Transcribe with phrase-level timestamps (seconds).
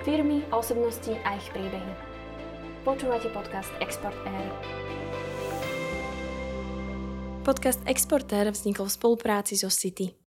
[0.00, 1.92] Firmy, osobnosti a ich príbehy.
[2.88, 4.48] Počúvate podcast Export Air.
[7.44, 10.19] Podcast Exporter vznikol v spolupráci so City.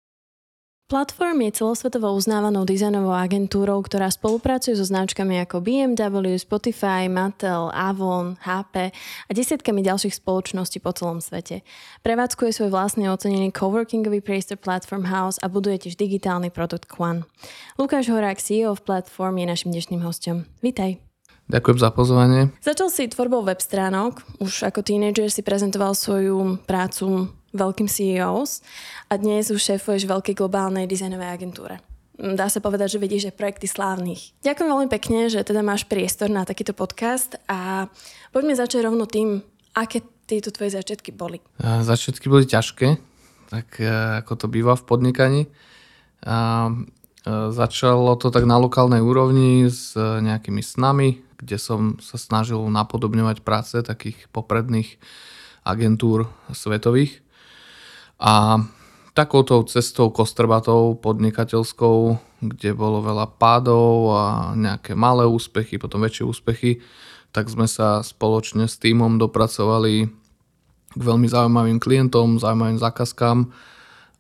[0.92, 8.36] Platform je celosvetovo uznávanou dizajnovou agentúrou, ktorá spolupracuje so značkami ako BMW, Spotify, Mattel, Avon,
[8.44, 11.64] HP a desiatkami ďalších spoločností po celom svete.
[12.04, 17.24] Prevádzkuje svoj vlastný ocenený coworkingový priestor Platform House a buduje tiež digitálny produkt Quan.
[17.80, 20.44] Lukáš Horák, CEO v Platform, je našim dnešným hostom.
[20.60, 21.00] Vítaj.
[21.48, 22.52] Ďakujem za pozvanie.
[22.60, 24.28] Začal si tvorbou web stránok.
[24.44, 28.64] Už ako tínedžer si prezentoval svoju prácu veľkým CEOs
[29.12, 31.76] a dnes už šéfuješ veľkej globálnej dizajnovej agentúre.
[32.22, 34.38] Dá sa povedať, že vidíš aj projekty slávnych.
[34.46, 37.90] Ďakujem veľmi pekne, že teda máš priestor na takýto podcast a
[38.30, 39.42] poďme začať rovno tým,
[39.74, 41.42] aké tieto tvoje začiatky boli.
[41.60, 42.88] Začiatky boli ťažké,
[43.50, 43.90] tak e,
[44.22, 45.42] ako to býva v podnikaní.
[46.24, 46.72] A e,
[47.52, 53.76] začalo to tak na lokálnej úrovni s nejakými snami, kde som sa snažil napodobňovať práce
[53.82, 55.02] takých popredných
[55.66, 57.26] agentúr svetových.
[58.22, 58.62] A
[59.18, 61.98] takouto cestou kostrbatou podnikateľskou,
[62.40, 66.72] kde bolo veľa pádov a nejaké malé úspechy, potom väčšie úspechy,
[67.34, 70.08] tak sme sa spoločne s týmom dopracovali
[70.92, 73.50] k veľmi zaujímavým klientom, zaujímavým zákazkám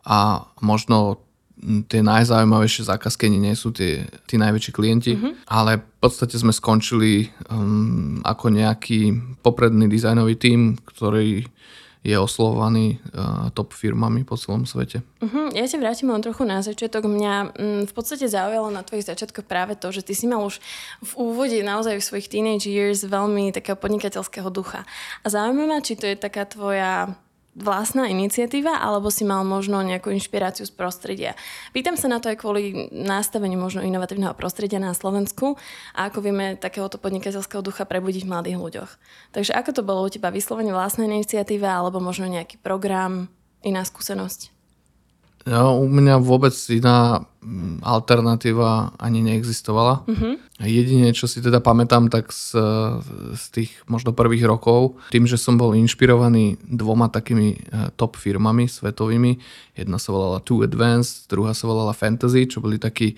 [0.07, 0.19] a
[0.63, 1.21] možno
[1.61, 5.33] tie najzaujímavejšie zákazky nie sú tie, tí najväčší klienti, mm-hmm.
[5.45, 9.13] ale v podstate sme skončili um, ako nejaký
[9.45, 11.45] popredný dizajnový tím, ktorý
[12.01, 15.05] je oslovovaný uh, top firmami po celom svete.
[15.21, 15.53] Uh-huh.
[15.53, 17.05] Ja sa vrátim len trochu na začiatok.
[17.05, 20.57] Mňa mm, v podstate zaujalo na tvojich začiatkoch práve to, že ty si mal už
[21.05, 24.81] v úvode naozaj v svojich teenage years veľmi takého podnikateľského ducha.
[25.21, 27.13] A zaujímavé či to je taká tvoja
[27.51, 31.31] vlastná iniciatíva, alebo si mal možno nejakú inšpiráciu z prostredia.
[31.75, 35.59] Pýtam sa na to aj kvôli nastaveniu možno inovatívneho prostredia na Slovensku
[35.91, 38.91] a ako vieme takéhoto podnikateľského ducha prebudiť v mladých ľuďoch.
[39.35, 40.31] Takže ako to bolo u teba?
[40.31, 43.27] Vyslovene vlastná iniciatíva alebo možno nejaký program,
[43.67, 44.60] iná skúsenosť?
[45.49, 50.05] U mňa vôbec iná mm, alternatíva ani neexistovala.
[50.05, 50.37] Uh-huh.
[50.61, 52.53] Jedine, čo si teda pamätám, tak z,
[53.33, 58.69] z tých možno prvých rokov, tým, že som bol inšpirovaný dvoma takými eh, top firmami
[58.69, 59.41] svetovými.
[59.73, 63.17] Jedna sa volala Too Advanced, druhá sa volala Fantasy, čo boli takí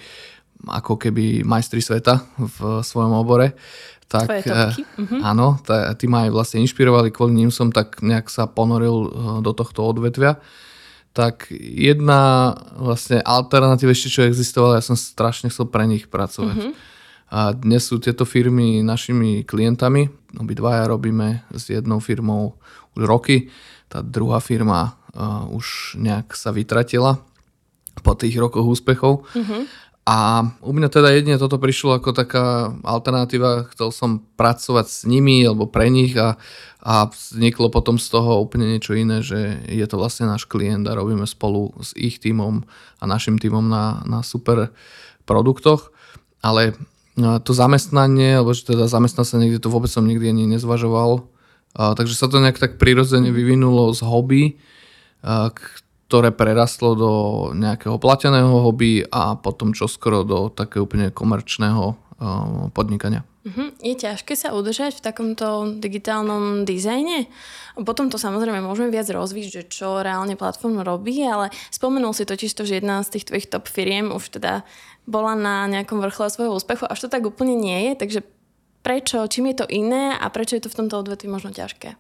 [0.64, 3.52] ako keby majstri sveta v svojom obore.
[4.08, 4.84] Tak, Tvoje topky.
[4.96, 5.20] Uh-huh.
[5.28, 9.10] Áno, tá, tí ma aj vlastne inšpirovali, kvôli ním som tak nejak sa ponoril eh,
[9.44, 10.40] do tohto odvetvia
[11.14, 16.58] tak jedna vlastne alternatíva ešte, čo existovala, ja som strašne chcel pre nich pracovať.
[16.58, 16.74] Mm-hmm.
[17.34, 20.10] A dnes sú tieto firmy našimi klientami.
[20.38, 22.58] Obidvaja robíme s jednou firmou
[22.98, 23.54] už roky.
[23.90, 27.22] Tá druhá firma uh, už nejak sa vytratila
[28.02, 29.26] po tých rokoch úspechov.
[29.38, 29.62] Mm-hmm.
[30.04, 35.48] A u mňa teda jedine toto prišlo ako taká alternatíva, chcel som pracovať s nimi
[35.48, 36.36] alebo pre nich a,
[36.84, 41.00] a vzniklo potom z toho úplne niečo iné, že je to vlastne náš klient a
[41.00, 42.68] robíme spolu s ich týmom
[43.00, 44.76] a našim týmom na, na super
[45.24, 45.96] produktoch.
[46.44, 46.76] Ale
[47.16, 51.24] no, to zamestnanie, alebo že teda zamestnať sa niekde, to vôbec som nikdy ani nezvažoval.
[51.80, 54.44] A, takže sa to nejak tak prirodzene vyvinulo z hobby,
[55.24, 55.56] a,
[56.12, 57.12] ktoré prerastlo do
[57.56, 61.96] nejakého plateného hobby a potom čoskoro do takého úplne komerčného uh,
[62.70, 63.26] podnikania.
[63.44, 63.76] Uh-huh.
[63.84, 67.28] Je ťažké sa udržať v takomto digitálnom dizajne?
[67.84, 72.56] Potom to samozrejme môžeme viac rozvíť, že čo reálne platforma robí, ale spomenul si totiž
[72.56, 74.64] to, že jedna z tých tvojich top firiem už teda
[75.04, 78.20] bola na nejakom vrchole svojho úspechu, až to tak úplne nie je, takže
[78.80, 82.00] prečo, čím je to iné a prečo je to v tomto odvetvi možno ťažké?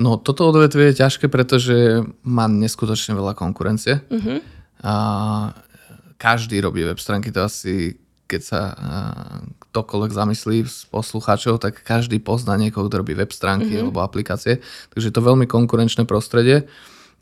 [0.00, 4.00] No toto odvetvie je ťažké, pretože má neskutočne veľa konkurencie.
[4.08, 4.40] Uh-huh.
[4.80, 4.94] A
[6.16, 8.60] každý robí web stránky, to asi keď sa
[9.74, 13.90] ktokoľvek zamyslí z poslucháčov, tak každý pozná niekoho, kto robí web stránky uh-huh.
[13.90, 14.62] alebo aplikácie.
[14.94, 16.70] Takže je to veľmi konkurenčné prostredie.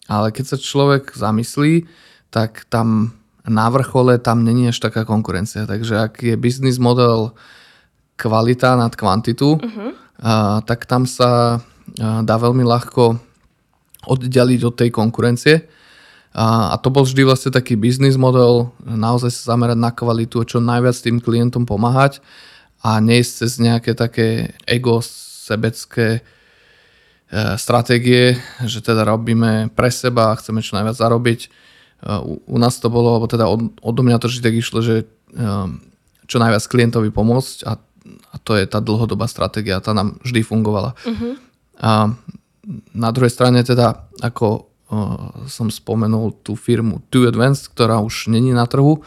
[0.08, 1.88] Ale keď sa človek zamyslí,
[2.28, 3.16] tak tam
[3.48, 5.64] na vrchole tam není až taká konkurencia.
[5.64, 7.32] Takže ak je biznis model
[8.20, 9.96] kvalita nad kvantitu, uh-huh.
[10.20, 11.60] a, tak tam sa
[12.00, 13.16] dá veľmi ľahko
[14.08, 15.64] oddialiť od tej konkurencie.
[16.36, 20.48] A, a to bol vždy vlastne taký biznis model, naozaj sa zamerať na kvalitu a
[20.48, 22.20] čo najviac tým klientom pomáhať
[22.84, 26.22] a nejsť cez nejaké také ego sebecké e,
[27.56, 31.40] stratégie, že teda robíme pre seba a chceme čo najviac zarobiť.
[31.42, 31.48] E,
[32.22, 34.94] u, u nás to bolo, alebo teda od, odo mňa to vždy tak išlo, že
[35.02, 35.46] e,
[36.28, 37.72] čo najviac klientovi pomôcť a,
[38.30, 40.92] a to je tá dlhodobá stratégia, tá nám vždy fungovala.
[41.08, 41.34] Uh-huh.
[41.80, 42.12] A
[42.92, 44.68] na druhej strane teda, ako
[45.48, 49.04] som spomenul tú firmu Too Advanced, ktorá už není na trhu,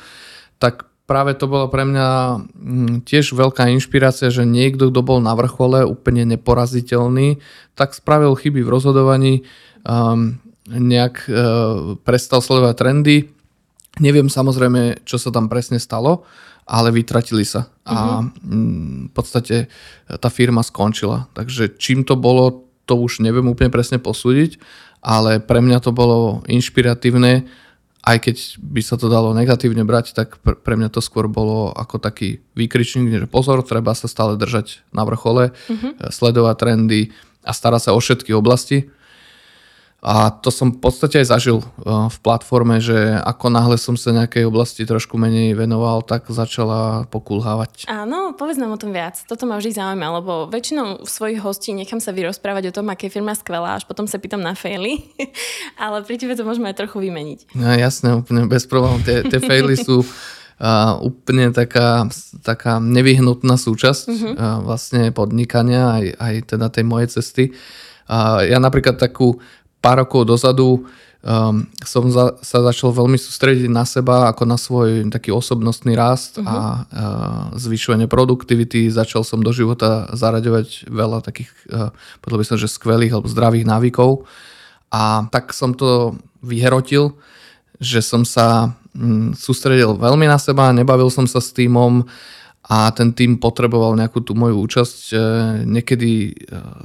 [0.61, 2.07] tak práve to bolo pre mňa
[2.39, 7.41] mm, tiež veľká inšpirácia, že niekto, kto bol na vrchole, úplne neporaziteľný,
[7.75, 9.33] tak spravil chyby v rozhodovaní,
[9.83, 10.39] um,
[10.71, 13.17] nejak uh, prestal sledovať trendy.
[13.99, 16.23] Neviem samozrejme, čo sa tam presne stalo,
[16.63, 17.67] ale vytratili sa.
[17.83, 19.67] A mm, v podstate
[20.07, 21.27] tá firma skončila.
[21.35, 24.61] Takže čím to bolo, to už neviem úplne presne posúdiť,
[25.01, 27.49] ale pre mňa to bolo inšpiratívne
[28.01, 32.01] aj keď by sa to dalo negatívne brať, tak pre mňa to skôr bolo ako
[32.01, 36.09] taký výkričník, že pozor, treba sa stále držať na vrchole, mm-hmm.
[36.09, 37.01] sledovať trendy
[37.45, 38.89] a starať sa o všetky oblasti
[40.01, 44.09] a to som v podstate aj zažil uh, v platforme, že ako náhle som sa
[44.09, 47.85] nejakej oblasti trošku menej venoval, tak začala pokulhávať.
[47.85, 49.21] Áno, povedz nám o tom viac.
[49.29, 53.37] Toto ma vždy zaujíma, lebo väčšinou svojich hostí nechám sa vyrozprávať o tom, aké firma
[53.37, 55.05] skvelá, až potom sa pýtam na faily.
[55.77, 57.53] Ale pri tebe to môžeme aj trochu vymeniť.
[57.53, 59.05] No jasné, úplne bez problémov.
[59.05, 60.01] Tie, tie faily sú
[60.61, 62.09] uh, úplne taká,
[62.41, 67.53] taká nevyhnutná súčasť uh, vlastne podnikania aj, aj teda tej mojej cesty.
[68.09, 69.37] Uh, ja napríklad takú
[69.81, 70.85] pár rokov dozadu
[71.25, 76.37] um, som za, sa začal veľmi sústrediť na seba ako na svoj taký osobnostný rast
[76.37, 76.45] uh-huh.
[76.45, 76.77] a uh,
[77.57, 78.89] zvyšovanie produktivity.
[78.93, 81.89] Začal som do života zaraďovať veľa takých, uh,
[82.21, 84.29] podľa by som, že skvelých alebo zdravých návykov.
[84.91, 87.15] A tak som to vyherotil,
[87.81, 92.05] že som sa um, sústredil veľmi na seba, nebavil som sa s týmom,
[92.61, 94.99] a ten tým potreboval nejakú tú moju účasť.
[95.11, 95.17] E,
[95.65, 96.33] niekedy e,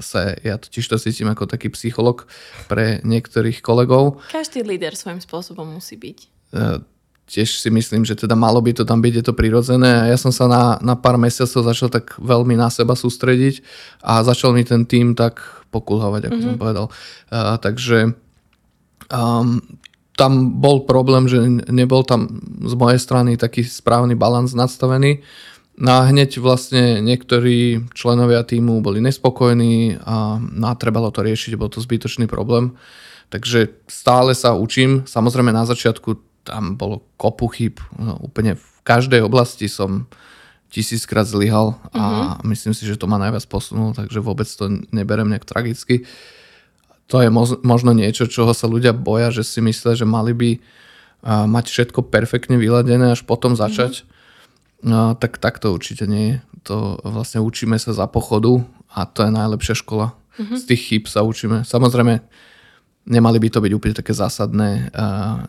[0.00, 2.24] sa, ja totiž to cítim ako taký psycholog
[2.64, 4.24] pre niektorých kolegov.
[4.32, 6.18] Každý líder svojím spôsobom musí byť.
[6.56, 6.80] E,
[7.28, 10.08] tiež si myslím, že teda malo by to tam byť, je to prirodzené.
[10.08, 13.60] Ja som sa na, na pár mesiacov začal tak veľmi na seba sústrediť
[14.00, 15.44] a začal mi ten tým tak
[15.74, 16.56] pokulhavať, ako mm-hmm.
[16.56, 16.86] som povedal.
[17.28, 18.14] Uh, takže
[19.10, 19.58] um,
[20.16, 21.36] tam bol problém, že
[21.68, 25.20] nebol tam z mojej strany taký správny balans nadstavený.
[25.76, 31.52] No a hneď vlastne niektorí členovia týmu boli nespokojní a, no a trebalo to riešiť,
[31.60, 32.80] bol to zbytočný problém.
[33.28, 35.04] Takže stále sa učím.
[35.04, 36.16] Samozrejme na začiatku
[36.48, 37.76] tam bolo kopu chyb.
[38.00, 40.08] No, úplne v každej oblasti som
[40.72, 42.48] tisíckrát zlyhal a mm-hmm.
[42.56, 46.08] myslím si, že to ma najviac posunulo, takže vôbec to neberem nejak tragicky.
[47.12, 47.28] To je
[47.62, 50.50] možno niečo, čoho sa ľudia boja, že si myslia, že mali by
[51.26, 54.00] mať všetko perfektne vyladené až potom začať.
[54.00, 54.15] Mm-hmm
[54.86, 56.36] No, tak, tak to určite nie je.
[56.70, 58.62] To vlastne učíme sa za pochodu
[58.94, 60.14] a to je najlepšia škola.
[60.38, 60.58] Mm-hmm.
[60.58, 61.66] Z tých chýb sa učíme.
[61.66, 62.22] Samozrejme,
[63.06, 65.46] nemali by to byť úplne také zásadné uh,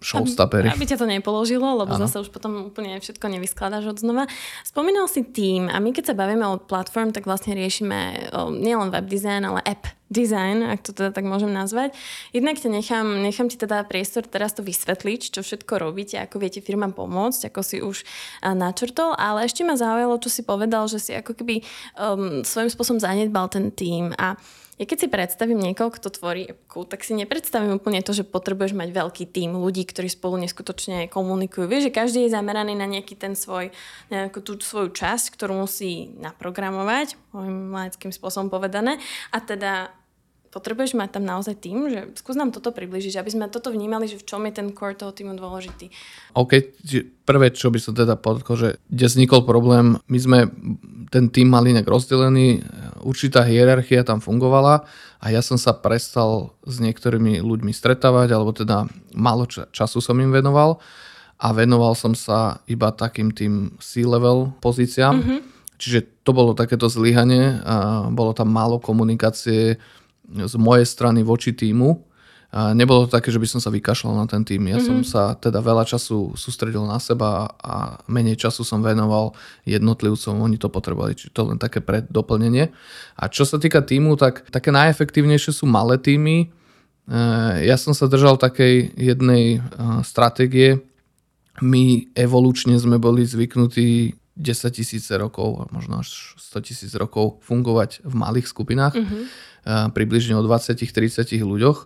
[0.00, 0.72] showstoppery.
[0.72, 2.08] Aby, aby ťa to nepoložilo, lebo ano.
[2.08, 4.24] zase už potom úplne všetko nevyskladáš od znova.
[4.64, 8.88] Spomínal si tým a my keď sa bavíme o platform, tak vlastne riešime o, nielen
[8.88, 11.92] web design, ale app design, ak to teda tak môžem nazvať.
[12.32, 16.64] Jednak ťa nechám, nechám ti teda priestor teraz to vysvetliť, čo všetko robíte, ako viete
[16.64, 18.08] firmám pomôcť, ako si už
[18.40, 21.60] načrtol, ale ešte ma zaujalo, čo si povedal, že si ako keby
[22.00, 24.40] um, svojím spôsobom zanedbal ten tým a
[24.78, 28.78] ja keď si predstavím niekoho, kto tvorí appku, tak si nepredstavím úplne to, že potrebuješ
[28.78, 31.66] mať veľký tým ľudí, ktorí spolu neskutočne komunikujú.
[31.66, 33.74] Vieš, že každý je zameraný na nejaký ten svoj,
[34.14, 39.02] nejakú tú svoju časť, ktorú musí naprogramovať, môjim laickým spôsobom povedané.
[39.34, 39.90] A teda
[40.48, 44.16] potrebuješ mať tam naozaj tým, že skús nám toto približiť, aby sme toto vnímali, že
[44.16, 45.92] v čom je ten core toho týmu dôležitý.
[46.32, 46.72] OK,
[47.28, 50.38] prvé, čo by som teda podotkol, že kde vznikol problém, my sme
[51.08, 52.64] ten tým mali nejak rozdelený,
[53.04, 54.84] určitá hierarchia tam fungovala
[55.20, 60.32] a ja som sa prestal s niektorými ľuďmi stretávať, alebo teda málo času som im
[60.32, 60.80] venoval
[61.38, 65.16] a venoval som sa iba takým tým C-level pozíciám.
[65.16, 65.40] Mm-hmm.
[65.78, 67.62] Čiže to bolo takéto zlyhanie,
[68.10, 69.78] bolo tam málo komunikácie,
[70.28, 72.08] z mojej strany voči týmu.
[72.48, 74.72] A nebolo to také, že by som sa vykašľal na ten tým.
[74.72, 74.88] Ja mm-hmm.
[74.88, 79.36] som sa teda veľa času sústredil na seba a menej času som venoval
[79.68, 80.40] jednotlivcom.
[80.40, 82.72] Oni to potrebovali, čiže to len také preddoplnenie.
[83.20, 86.48] A čo sa týka týmu, tak také najefektívnejšie sú malé týmy.
[86.48, 87.16] E,
[87.68, 89.68] ja som sa držal takej jednej e,
[90.00, 90.80] stratégie.
[91.60, 98.14] My evolučne sme boli zvyknutí 10 tisíce rokov, možno až 100 tisíc rokov fungovať v
[98.14, 98.94] malých skupinách.
[98.94, 99.24] Mm-hmm
[99.68, 101.78] približne o 20-30 ľuďoch.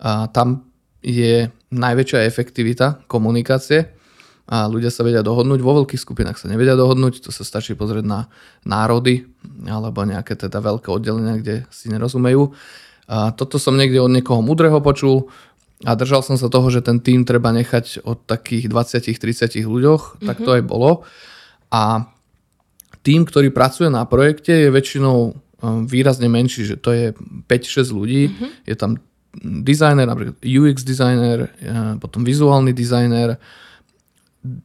[0.00, 0.70] A tam
[1.02, 3.94] je najväčšia efektivita komunikácie
[4.48, 5.60] a ľudia sa vedia dohodnúť.
[5.60, 8.20] Vo veľkých skupinách sa nevedia dohodnúť, to sa stačí pozrieť na
[8.64, 9.28] národy
[9.68, 12.54] alebo nejaké teda veľké oddelenia, kde si nerozumejú.
[13.08, 15.28] A toto som niekde od niekoho mudrého počul
[15.86, 20.26] a držal som sa toho, že ten tým treba nechať od takých 20-30 ľuďoch, mm-hmm.
[20.26, 20.56] tak to mhm.
[20.58, 20.90] aj bolo.
[21.68, 22.08] A
[23.04, 27.10] tým, ktorý pracuje na projekte, je väčšinou Um, výrazne menší, že to je
[27.50, 28.50] 5-6 ľudí, mm-hmm.
[28.62, 28.94] je tam
[29.42, 31.50] dizajner, napríklad UX dizajner,
[31.98, 33.42] potom vizuálny dizajner,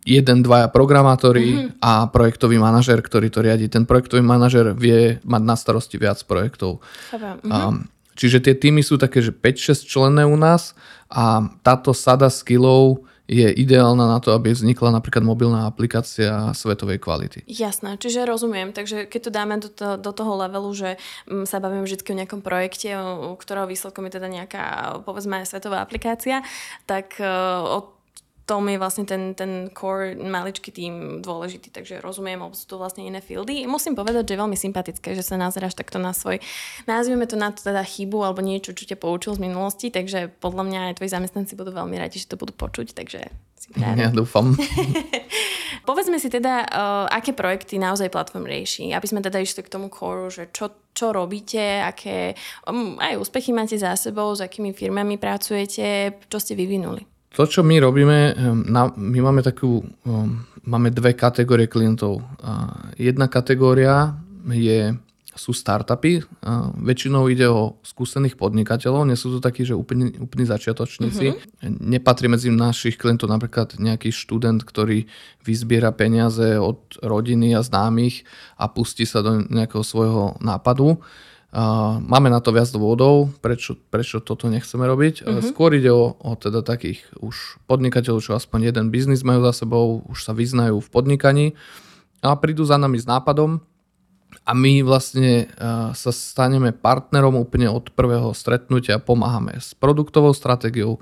[0.05, 1.81] jeden, dvaja programátori mm-hmm.
[1.81, 3.73] a projektový manažer, ktorý to riadi.
[3.73, 6.77] Ten projektový manažer vie mať na starosti viac projektov.
[7.09, 7.49] Mm-hmm.
[7.49, 10.77] Um, čiže tie týmy sú také, že 5-6 členné u nás
[11.09, 13.01] a táto sada skillov
[13.33, 17.41] je ideálna na to, aby vznikla napríklad mobilná aplikácia svetovej kvality.
[17.49, 18.69] Jasné, čiže rozumiem.
[18.69, 20.89] Takže keď to dáme do, to, do toho levelu, že
[21.25, 24.65] mm, sa bavíme vždy o nejakom projekte, u ktorého výsledkom je teda nejaká,
[25.01, 26.45] povedzme, svetová aplikácia,
[26.85, 27.25] tak e,
[27.65, 27.92] od
[28.43, 33.07] tom je vlastne ten, ten core maličký tým dôležitý, takže rozumiem, lebo sú to vlastne
[33.07, 33.63] iné fieldy.
[33.63, 36.43] Musím povedať, že je veľmi sympatické, že sa nazeráš takto na svoj,
[36.83, 40.63] nazvieme to na to teda chybu alebo niečo, čo ťa poučil z minulosti, takže podľa
[40.67, 44.51] mňa aj tvoji zamestnanci budú veľmi radi, že to budú počuť, takže si Ja dúfam.
[45.87, 49.87] Povedzme si teda, uh, aké projekty naozaj platform rieši, aby sme teda išli k tomu
[49.87, 52.35] core, že čo, čo robíte, aké
[52.67, 57.65] um, aj úspechy máte za sebou, s akými firmami pracujete, čo ste vyvinuli to, čo
[57.65, 62.23] my robíme, ehm, my máme takú, ehm, máme dve kategórie klientov.
[62.95, 64.15] Jedna kategória
[64.47, 64.95] je,
[65.35, 66.23] sú startupy.
[66.79, 71.25] Väčšinou ide o skúsených podnikateľov, nie sú to takí, že úplní, úplní začiatočníci.
[71.35, 71.83] Mm-hmm.
[71.83, 75.09] Nepatrí medzi našich klientov napríklad nejaký študent, ktorý
[75.43, 78.23] vyzbiera peniaze od rodiny a známych
[78.55, 81.01] a pustí sa do nejakého svojho nápadu
[82.01, 85.21] máme na to viac dôvodov, prečo, prečo toto nechceme robiť.
[85.21, 85.45] Mm-hmm.
[85.53, 90.01] Skôr ide o, o teda takých už podnikateľov, čo aspoň jeden biznis majú za sebou,
[90.09, 91.45] už sa vyznajú v podnikaní
[92.25, 93.61] a prídu za nami s nápadom
[94.43, 100.97] a my vlastne uh, sa staneme partnerom úplne od prvého stretnutia, pomáhame s produktovou stratégiou,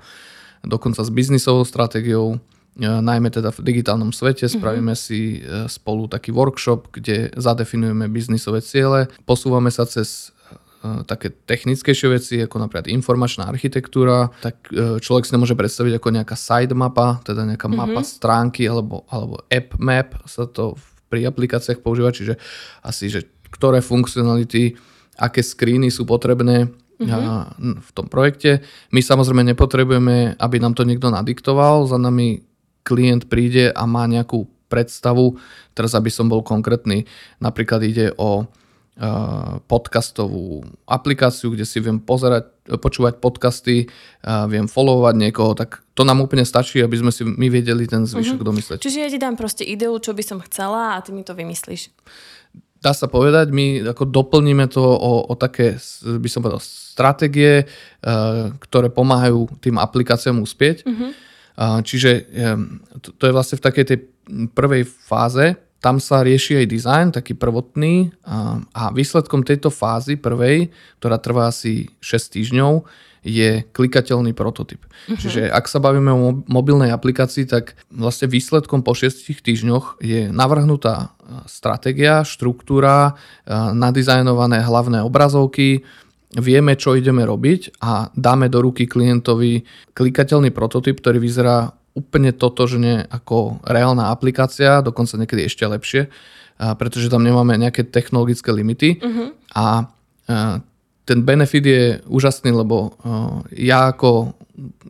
[0.60, 4.46] dokonca s biznisovou stratégiou, uh, najmä teda v digitálnom svete.
[4.46, 4.52] Mhm.
[4.52, 5.08] Spravíme mm-hmm.
[5.08, 10.30] si uh, spolu taký workshop, kde zadefinujeme biznisové ciele, posúvame sa cez
[11.06, 16.34] také technickejšie veci, ako napríklad informačná architektúra, tak e, človek si nemôže predstaviť ako nejaká
[16.34, 17.94] side mapa, teda nejaká mm-hmm.
[17.94, 20.74] mapa stránky alebo, alebo app map sa to
[21.06, 22.34] pri aplikáciách používa, čiže
[22.82, 24.74] asi, že ktoré funkcionality,
[25.20, 27.84] aké screeny sú potrebné mm-hmm.
[27.84, 28.64] v tom projekte.
[28.90, 32.42] My samozrejme nepotrebujeme, aby nám to niekto nadiktoval, za nami
[32.82, 35.36] klient príde a má nejakú predstavu,
[35.76, 37.04] teraz aby som bol konkrétny,
[37.38, 38.48] napríklad ide o
[39.66, 43.88] podcastovú aplikáciu, kde si viem pozerať, počúvať podcasty,
[44.52, 48.36] viem followovať niekoho, tak to nám úplne stačí, aby sme si my vedeli ten zvyšok
[48.36, 48.48] uh-huh.
[48.52, 48.78] domysleť.
[48.84, 51.88] Čiže ja ti dám proste ideu, čo by som chcela a ty mi to vymyslíš.
[52.84, 57.64] Dá sa povedať, my ako doplníme to o, o také, by som povedal, stratégie,
[58.60, 60.84] ktoré pomáhajú tým aplikáciám uspieť.
[60.84, 61.16] Uh-huh.
[61.80, 62.10] Čiže
[63.00, 63.98] to, to je vlastne v takej tej
[64.52, 70.70] prvej fáze, tam sa rieši aj dizajn, taký prvotný a, a výsledkom tejto fázy prvej,
[71.02, 72.86] ktorá trvá asi 6 týždňov,
[73.22, 74.82] je klikateľný prototyp.
[74.82, 75.18] Uh-huh.
[75.18, 81.14] Čiže ak sa bavíme o mobilnej aplikácii, tak vlastne výsledkom po 6 týždňoch je navrhnutá
[81.46, 83.18] stratégia, štruktúra,
[83.50, 85.86] nadizajnované hlavné obrazovky,
[86.38, 89.62] vieme, čo ideme robiť a dáme do ruky klientovi
[89.92, 96.08] klikateľný prototyp, ktorý vyzerá úplne totožne ako reálna aplikácia, dokonca niekedy ešte lepšie,
[96.56, 99.28] pretože tam nemáme nejaké technologické limity uh-huh.
[99.52, 99.92] a
[101.02, 102.94] ten benefit je úžasný, lebo
[103.52, 104.32] ja ako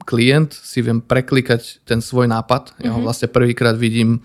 [0.05, 2.77] klient si viem preklikať ten svoj nápad.
[2.83, 3.07] Ja ho mhm.
[3.07, 4.21] vlastne prvýkrát vidím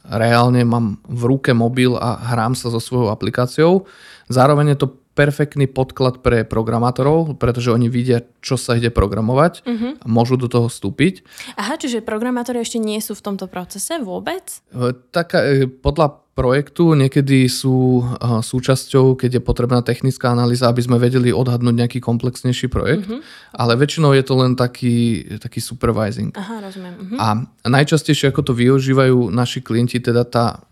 [0.00, 3.86] reálne, mám v ruke mobil a hrám sa so svojou aplikáciou.
[4.26, 9.92] Zároveň je to perfektný podklad pre programátorov, pretože oni vidia, čo sa ide programovať uh-huh.
[10.00, 11.26] a môžu do toho vstúpiť.
[11.58, 14.62] Aha, čiže programátori ešte nie sú v tomto procese vôbec?
[14.70, 18.02] E, tak e, podľa projektu niekedy sú e,
[18.40, 23.20] súčasťou, keď je potrebná technická analýza, aby sme vedeli odhadnúť nejaký komplexnejší projekt, uh-huh.
[23.58, 26.30] ale väčšinou je to len taký, taký supervising.
[26.38, 26.94] Aha, rozumiem.
[26.96, 27.18] Uh-huh.
[27.18, 27.28] A
[27.66, 30.64] najčastejšie, ako to využívajú naši klienti, teda tá,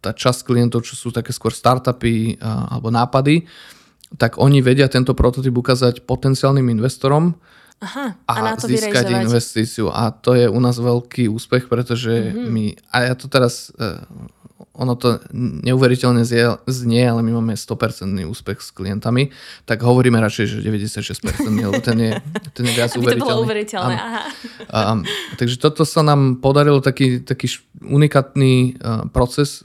[0.00, 3.44] tá časť klientov, čo sú také skôr startupy alebo nápady,
[4.18, 7.36] tak oni vedia tento prototyp ukázať potenciálnym investorom
[7.80, 9.24] Aha, a, a na to získať vyrejzovať.
[9.24, 9.86] investíciu.
[9.88, 12.48] A to je u nás veľký úspech, pretože mm-hmm.
[12.52, 13.72] my, a ja to teraz
[14.80, 16.24] ono to neuveriteľne
[16.64, 19.28] znie, ale my máme 100% úspech s klientami,
[19.68, 21.20] tak hovoríme radšej, že 96%,
[21.52, 22.12] lebo ten je,
[22.56, 23.20] ten je viac uveriteľný.
[23.20, 24.22] to bolo uveriteľné, aha.
[24.72, 24.78] A,
[25.36, 28.80] takže toto sa nám podarilo taký, taký unikátny
[29.12, 29.60] proces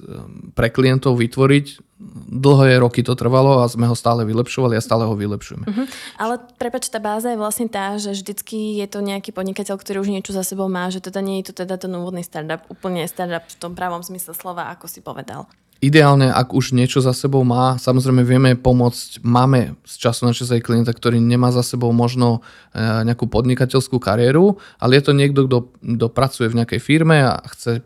[0.51, 5.11] pre klientov vytvoriť dlhé roky to trvalo a sme ho stále vylepšovali a stále ho
[5.19, 5.67] vylepšujeme.
[5.67, 5.85] Uh-huh.
[6.15, 10.09] Ale prepač, tá báza je vlastne tá, že vždycky je to nejaký podnikateľ, ktorý už
[10.15, 13.43] niečo za sebou má, že teda nie je to teda ten úvodný startup, úplne startup
[13.43, 15.51] v tom pravom zmysle slova, ako si povedal.
[15.83, 20.49] ideálne, ak už niečo za sebou má, samozrejme vieme pomôcť, máme z času na čas
[20.49, 22.39] aj klienta, ktorý nemá za sebou možno
[22.71, 27.43] e, nejakú podnikateľskú kariéru, ale je to niekto, kto, kto pracuje v nejakej firme a
[27.51, 27.83] chce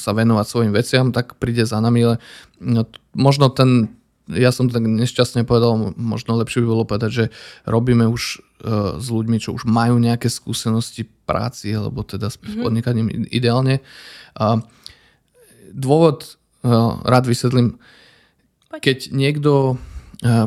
[0.00, 2.16] sa venovať svojim veciam, tak príde za nami, ale
[2.60, 3.98] no, možno ten
[4.28, 7.24] ja som tak nešťastne povedal, možno lepšie by bolo povedať, že
[7.64, 12.60] robíme už uh, s ľuďmi, čo už majú nejaké skúsenosti práci, alebo teda s mm-hmm.
[12.60, 13.80] podnikaním ideálne.
[15.72, 17.80] Dôvod, uh, rád vysvetlím,
[18.68, 19.80] keď niekto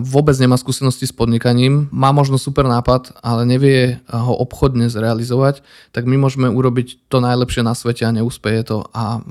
[0.04, 5.64] vôbec nemá skúsenosti s podnikaním, má možno super nápad, ale nevie ho obchodne zrealizovať,
[5.96, 9.24] tak my môžeme urobiť to najlepšie na svete a neúspeje to a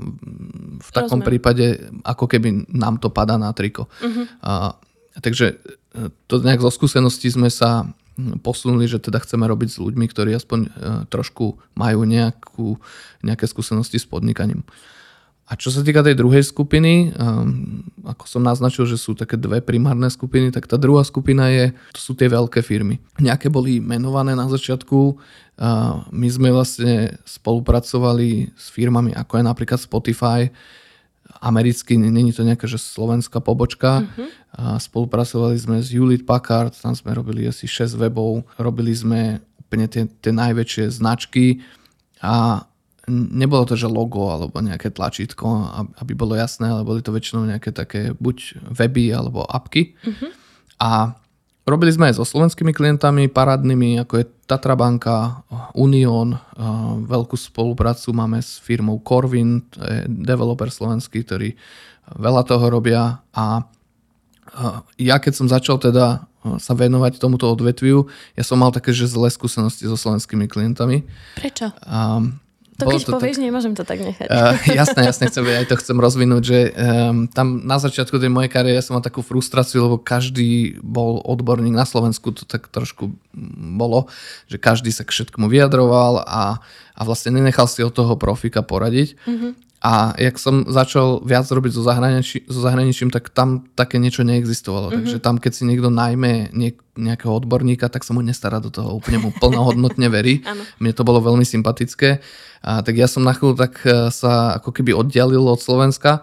[0.81, 1.29] v takom Rozumiem.
[1.29, 1.65] prípade
[2.01, 3.85] ako keby nám to padá na triko.
[4.01, 4.25] Uh-huh.
[4.41, 4.73] A,
[5.21, 7.85] takže eh, to nejak zo skúseností sme sa
[8.41, 10.69] posunuli, že teda chceme robiť s ľuďmi, ktorí aspoň eh,
[11.05, 12.81] trošku majú nejakú,
[13.21, 14.65] nejaké skúsenosti s podnikaním.
[15.51, 19.59] A čo sa týka tej druhej skupiny, um, ako som naznačil, že sú také dve
[19.59, 23.03] primárne skupiny, tak tá druhá skupina je, to sú tie veľké firmy.
[23.19, 29.79] Nejaké boli menované na začiatku, uh, my sme vlastne spolupracovali s firmami ako je napríklad
[29.83, 30.47] Spotify,
[31.43, 34.07] americký, není to nejaká že slovenská pobočka.
[34.07, 34.27] Uh-huh.
[34.55, 39.87] A spolupracovali sme s Hewlett Packard, tam sme robili asi 6 webov, robili sme úplne
[39.87, 41.63] tie, tie najväčšie značky
[42.19, 42.67] a
[43.11, 45.47] nebolo to, že logo alebo nejaké tlačítko,
[45.99, 49.99] aby bolo jasné, ale boli to väčšinou nejaké také buď weby alebo apky.
[49.99, 50.31] Uh-huh.
[50.79, 51.19] A
[51.67, 56.39] robili sme aj so slovenskými klientami, parádnymi, ako je Tatra banka, Unión,
[57.05, 61.53] veľkú spoluprácu máme s firmou Corvin, to je developer slovenský, ktorý
[62.17, 63.67] veľa toho robia a
[64.99, 66.27] ja keď som začal teda
[66.57, 71.05] sa venovať tomuto odvetviu, ja som mal také, že zlé skúsenosti so slovenskými klientami.
[71.37, 71.69] Prečo?
[71.85, 72.41] Um,
[72.81, 73.45] to keď to povieš, tak...
[73.45, 74.27] nemôžem to tak nechať.
[74.27, 78.49] Uh, jasné, jasné, chcem, aj to chcem rozvinúť, že um, tam na začiatku tej mojej
[78.49, 83.13] kariéry ja som mal takú frustráciu, lebo každý bol odborník na Slovensku, to tak trošku
[83.77, 84.09] bolo,
[84.49, 86.59] že každý sa k všetkomu vyjadroval a,
[86.97, 89.15] a vlastne nenechal si od toho profika poradiť.
[89.23, 89.70] Mm-hmm.
[89.81, 94.93] A jak som začal viac robiť so, zahraničí, so zahraničím, tak tam také niečo neexistovalo.
[94.93, 94.97] Mm-hmm.
[95.01, 96.53] Takže tam, keď si niekto najmä
[96.93, 100.45] nejakého odborníka, tak sa mu nestará do toho, úplne mu plnohodnotne verí.
[100.81, 102.21] Mne to bolo veľmi sympatické.
[102.61, 106.21] A, tak ja som na chvíľu tak e, sa ako keby oddialil od Slovenska,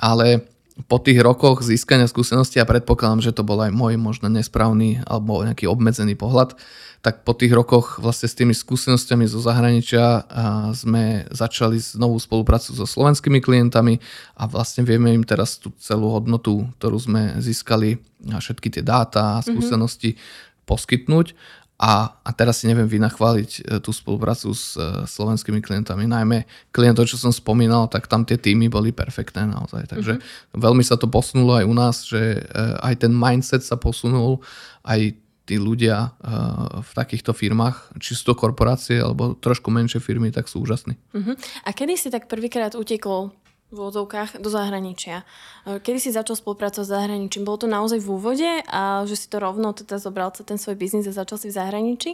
[0.00, 0.48] ale
[0.88, 5.44] po tých rokoch získania skúsenosti a predpokladám, že to bol aj môj možno nesprávny alebo
[5.44, 6.58] nejaký obmedzený pohľad,
[7.04, 10.24] tak po tých rokoch vlastne s tými skúsenostiami zo zahraničia
[10.72, 14.00] sme začali znovu spoluprácu so slovenskými klientami
[14.40, 18.00] a vlastne vieme im teraz tú celú hodnotu, ktorú sme získali
[18.32, 19.52] a všetky tie dáta a mhm.
[19.52, 20.64] skúsenosti mm-hmm.
[20.64, 21.36] poskytnúť.
[21.74, 26.06] A, a teraz si neviem vynachváliť e, tú spoluprácu s uh, slovenskými klientami.
[26.06, 29.90] Najmä klientov, čo som spomínal, tak tam tie týmy boli perfektné naozaj.
[29.90, 30.54] Takže mm-hmm.
[30.54, 34.38] veľmi sa to posunulo aj u nás, že uh, aj ten mindset sa posunul,
[34.86, 40.32] aj tí ľudia uh, v takýchto firmách, či sú to korporácie alebo trošku menšie firmy,
[40.32, 40.96] tak sú úžasní.
[41.12, 41.36] Uh-huh.
[41.68, 43.36] A kedy si tak prvýkrát utekol
[43.68, 45.28] v úvodzovkách do zahraničia?
[45.68, 47.44] Uh, kedy si začal spolupracovať s zahraničím?
[47.44, 51.04] Bolo to naozaj v úvode a že si to rovno teda zobral ten svoj biznis
[51.08, 52.10] a začal si v zahraničí?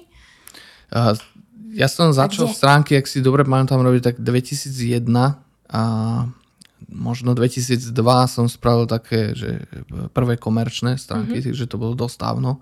[0.91, 1.15] Uh,
[1.71, 5.07] ja som začal stránky, ak si dobre pamätám, robiť tak 2001
[5.71, 5.83] a
[6.91, 7.95] možno 2002
[8.27, 9.71] som spravil také, že
[10.11, 11.47] prvé komerčné stránky, uh-huh.
[11.47, 12.59] takže to bolo dosť dávno.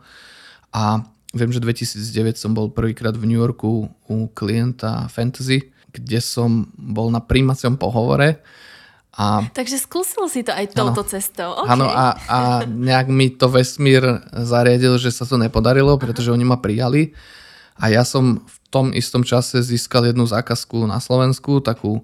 [0.72, 6.68] A viem, že 2009 som bol prvýkrát v New Yorku u klienta Fantasy, kde som
[6.76, 8.40] bol na príjmacom pohovore.
[9.18, 11.50] A, Takže skúsil si to aj touto ano, cestou.
[11.58, 11.74] Okay.
[11.74, 16.62] Áno a, a nejak mi to vesmír zariadil, že sa to nepodarilo, pretože oni ma
[16.62, 17.18] prijali.
[17.78, 22.02] A ja som v tom istom čase získal jednu zákazku na Slovensku, takú e,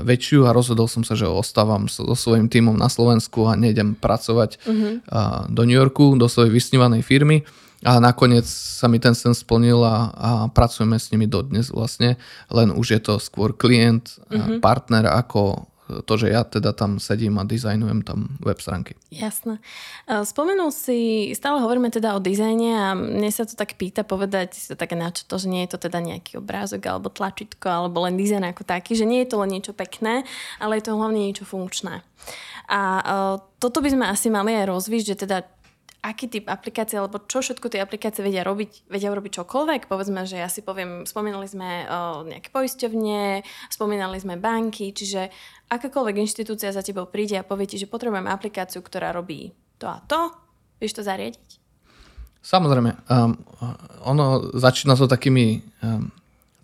[0.00, 3.94] väčšiu a rozhodol som sa, že ostávam so, so svojím tímom na Slovensku a nejdem
[3.94, 4.94] pracovať uh-huh.
[4.96, 5.18] e,
[5.52, 7.44] do New Yorku, do svojej vysnívanej firmy.
[7.84, 12.16] A nakoniec sa mi ten sen splnil a, a pracujeme s nimi dodnes vlastne,
[12.48, 14.64] len už je to skôr klient, mm-hmm.
[14.64, 18.96] partner ako to, že ja teda tam sedím a dizajnujem tam web stránky.
[19.12, 19.60] Jasné.
[20.08, 24.96] Spomenul si, stále hovoríme teda o dizajne a mne sa to tak pýta povedať také
[24.96, 28.64] načo to, že nie je to teda nejaký obrázok alebo tlačítko alebo len dizajn ako
[28.64, 30.24] taký, že nie je to len niečo pekné,
[30.56, 32.00] ale je to hlavne niečo funkčné.
[32.64, 32.80] A
[33.60, 35.44] toto by sme asi mali aj rozvíť, že teda
[36.04, 39.88] aký typ aplikácie, alebo čo všetko tie aplikácie vedia robiť, vedia robiť čokoľvek.
[39.88, 43.40] Povedzme, že ja si poviem, spomínali sme o nejaké poisťovne,
[43.72, 45.32] spomínali sme banky, čiže
[45.72, 50.04] akákoľvek inštitúcia za tebou príde a povie ti, že potrebujem aplikáciu, ktorá robí to a
[50.04, 50.28] to,
[50.76, 51.50] vieš to zariadiť?
[52.44, 53.08] Samozrejme.
[53.08, 53.40] Um,
[54.04, 56.12] ono začína to takými um,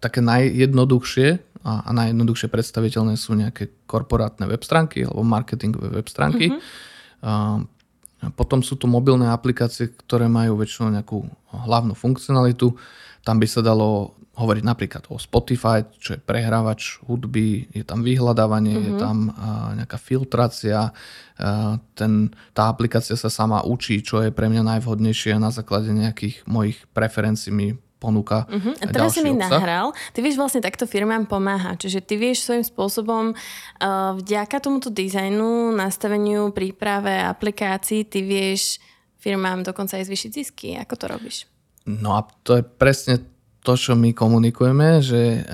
[0.05, 1.29] také najjednoduchšie
[1.65, 6.53] a, a najjednoduchšie predstaviteľné sú nejaké korporátne web stránky alebo marketingové web stránky.
[6.53, 7.80] Mm-hmm.
[8.21, 12.77] A potom sú tu mobilné aplikácie, ktoré majú väčšinou nejakú hlavnú funkcionalitu.
[13.25, 18.73] Tam by sa dalo hovoriť napríklad o Spotify, čo je prehrávač hudby, je tam vyhľadávanie,
[18.73, 18.89] mm-hmm.
[18.89, 19.01] je mhm.
[19.01, 24.79] tam uh, nejaká filtrácia, uh, ten, tá aplikácia sa sama učí, čo je pre mňa
[24.79, 28.81] najvhodnejšie na základe nejakých mojich preferencií mi ponúka uh-huh.
[28.81, 29.53] A teraz si mi obsah.
[29.53, 34.89] nahral, ty vieš vlastne takto firmám pomáha, čiže ty vieš svojím spôsobom uh, vďaka tomuto
[34.89, 38.81] dizajnu, nastaveniu, príprave aplikácií, ty vieš
[39.21, 40.69] firmám dokonca aj zvyšiť zisky.
[40.81, 41.45] Ako to robíš?
[41.85, 43.21] No a to je presne
[43.61, 45.45] to, čo my komunikujeme, že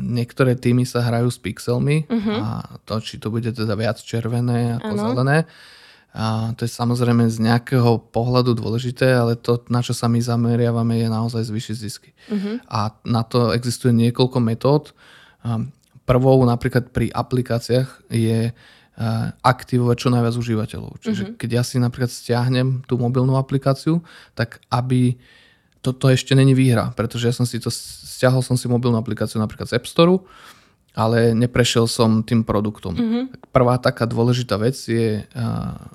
[0.00, 2.38] niektoré týmy sa hrajú s pixelmi uh-huh.
[2.40, 2.48] a
[2.88, 5.02] to, či to bude teda viac červené ako ano.
[5.04, 5.38] zelené,
[6.14, 11.02] a to je samozrejme z nejakého pohľadu dôležité, ale to, na čo sa my zameriavame,
[11.02, 12.14] je naozaj zvyšiť zisky.
[12.30, 12.62] Uh-huh.
[12.70, 14.94] A na to existuje niekoľko metód.
[16.06, 18.54] Prvou napríklad pri aplikáciách je
[19.42, 21.02] aktivovať čo najviac užívateľov.
[21.02, 21.34] Čiže uh-huh.
[21.34, 23.98] keď ja si napríklad stiahnem tú mobilnú aplikáciu,
[24.38, 25.18] tak aby
[25.82, 29.66] toto ešte není výhra, pretože ja som si to, stiahol som si mobilnú aplikáciu napríklad
[29.66, 30.22] z App Store,
[30.94, 32.94] ale neprešiel som tým produktom.
[32.94, 33.50] Mm-hmm.
[33.50, 35.26] Prvá taká dôležitá vec je,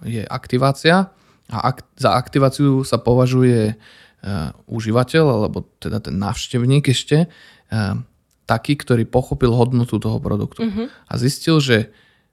[0.03, 1.15] je aktivácia
[1.49, 7.97] a ak, za aktiváciu sa považuje uh, užívateľ, alebo teda ten návštevník ešte, uh,
[8.45, 10.87] taký, ktorý pochopil hodnotu toho produktu mm-hmm.
[11.09, 11.89] a zistil, že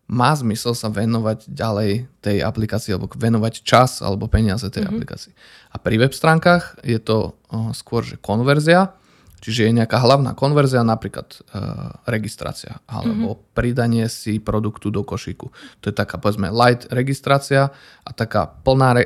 [0.06, 4.92] má zmysel sa venovať ďalej tej aplikácii alebo venovať čas alebo peniaze tej mm-hmm.
[4.92, 5.32] aplikácii.
[5.72, 8.92] A pri web stránkach je to uh, skôr, že konverzia,
[9.40, 13.52] čiže je nejaká hlavná konverzia, napríklad uh, registrácia alebo mm-hmm.
[13.52, 15.52] pridanie si produktu do košíku.
[15.80, 17.70] To je taká povedzme light registrácia
[18.02, 19.04] a taká plná re,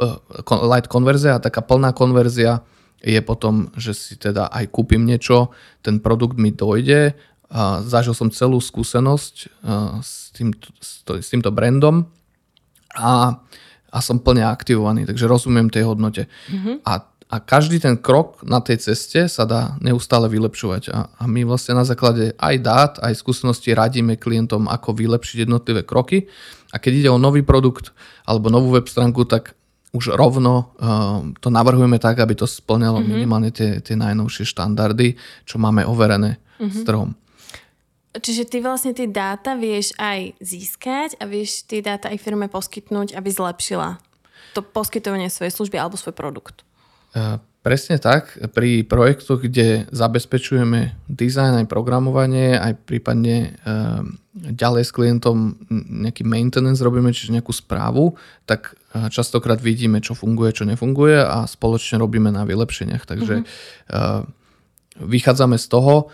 [0.00, 0.18] uh,
[0.68, 2.62] light konverzia a taká plná konverzia
[3.00, 7.16] je potom, že si teda aj kúpim niečo, ten produkt mi dojde,
[7.50, 9.34] a zažil som celú skúsenosť
[9.98, 10.70] s, týmto,
[11.18, 12.06] s týmto brandom
[12.94, 13.42] a,
[13.90, 16.30] a som plne aktivovaný, takže rozumiem tej hodnote.
[16.30, 16.86] Mm-hmm.
[16.86, 20.90] A, a každý ten krok na tej ceste sa dá neustále vylepšovať.
[20.90, 25.86] A, a my vlastne na základe aj dát, aj skúseností radíme klientom, ako vylepšiť jednotlivé
[25.86, 26.26] kroky.
[26.74, 27.94] A keď ide o nový produkt
[28.26, 29.54] alebo novú web stránku, tak
[29.94, 33.14] už rovno uh, to navrhujeme tak, aby to splňalo mm-hmm.
[33.14, 35.14] minimálne tie, tie najnovšie štandardy,
[35.46, 36.82] čo máme overené mm-hmm.
[36.82, 37.14] s trhom.
[38.10, 43.14] Čiže ty vlastne tie dáta vieš aj získať a vieš tie dáta aj firme poskytnúť,
[43.14, 44.02] aby zlepšila
[44.50, 46.66] to poskytovanie svojej služby alebo svoj produkt.
[47.60, 48.40] Presne tak.
[48.56, 54.00] Pri projektoch, kde zabezpečujeme dizajn aj programovanie, aj prípadne uh,
[54.32, 58.16] ďalej s klientom nejaký maintenance robíme, čiže nejakú správu,
[58.48, 63.04] tak uh, častokrát vidíme, čo funguje, čo nefunguje a spoločne robíme na vylepšeniach.
[63.04, 64.24] Takže uh,
[64.96, 66.08] vychádzame z toho,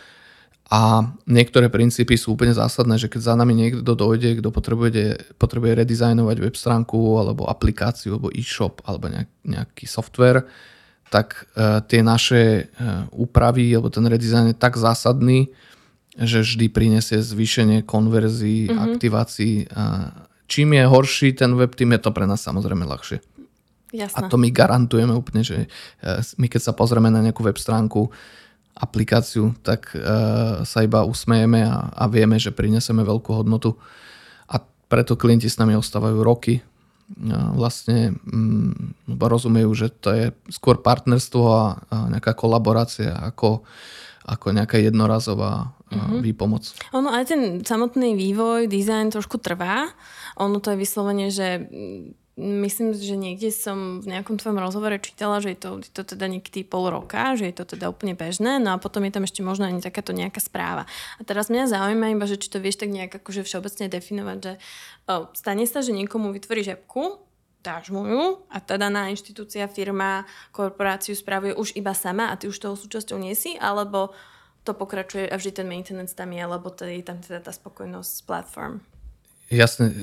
[0.67, 5.79] a niektoré princípy sú úplne zásadné, že keď za nami niekto dojde, kto potrebuje, potrebuje
[5.79, 10.43] redizajnovať web stránku alebo aplikáciu alebo e-shop alebo nejak, nejaký software,
[11.11, 15.51] tak uh, tie naše uh, úpravy alebo ten redizajn je tak zásadný,
[16.17, 18.85] že vždy prinesie zvýšenie konverzií, mm-hmm.
[18.89, 19.55] aktivácií.
[20.49, 23.21] Čím je horší ten web, tým je to pre nás samozrejme ľahšie.
[23.93, 24.17] Jasné.
[24.17, 28.09] A to my garantujeme úplne, že uh, my keď sa pozrieme na nejakú web stránku,
[28.77, 29.97] aplikáciu, tak
[30.69, 33.73] sa iba usmejeme a, a vieme, že prineseme veľkú hodnotu.
[34.53, 36.61] A preto klienti s nami ostávajú roky.
[37.55, 38.75] Vlastne um,
[39.07, 43.63] rozumejú, že to je skôr partnerstvo a, a nejaká kolaborácia ako,
[44.27, 46.19] ako nejaká jednorazová uh-huh.
[46.19, 46.67] výpomoc.
[46.91, 49.87] Ono aj ten samotný vývoj, dizajn trošku trvá.
[50.43, 51.71] Ono to je vyslovene, že
[52.37, 56.29] Myslím, že niekde som v nejakom tvojom rozhovore čítala, že je to, je to teda
[56.29, 59.41] niekedy pol roka, že je to teda úplne bežné, no a potom je tam ešte
[59.41, 60.85] možno ani takáto nejaká správa.
[61.17, 64.53] A teraz mňa zaujíma iba, že či to vieš tak nejak akože všeobecne definovať, že
[65.09, 67.25] o, stane sa, že niekomu vytvoríš appku,
[67.65, 72.53] dáš mu ju a teda na inštitúcia, firma, korporáciu spravuje už iba sama a ty
[72.53, 74.13] už toho súčasťou nie si, alebo
[74.61, 78.11] to pokračuje a vždy ten maintenance tam je, alebo to je tam teda tá spokojnosť
[78.13, 78.85] s platform.
[79.47, 79.95] Jasne,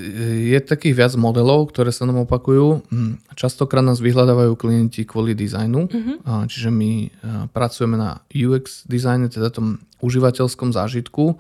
[0.48, 2.88] je takých viac modelov, ktoré sa nám opakujú.
[2.88, 6.48] Hm, častokrát nás vyhľadávajú klienti kvôli dizajnu, mm-hmm.
[6.48, 7.12] čiže my
[7.52, 11.36] pracujeme na UX dizajne, teda tom užívateľskom zážitku,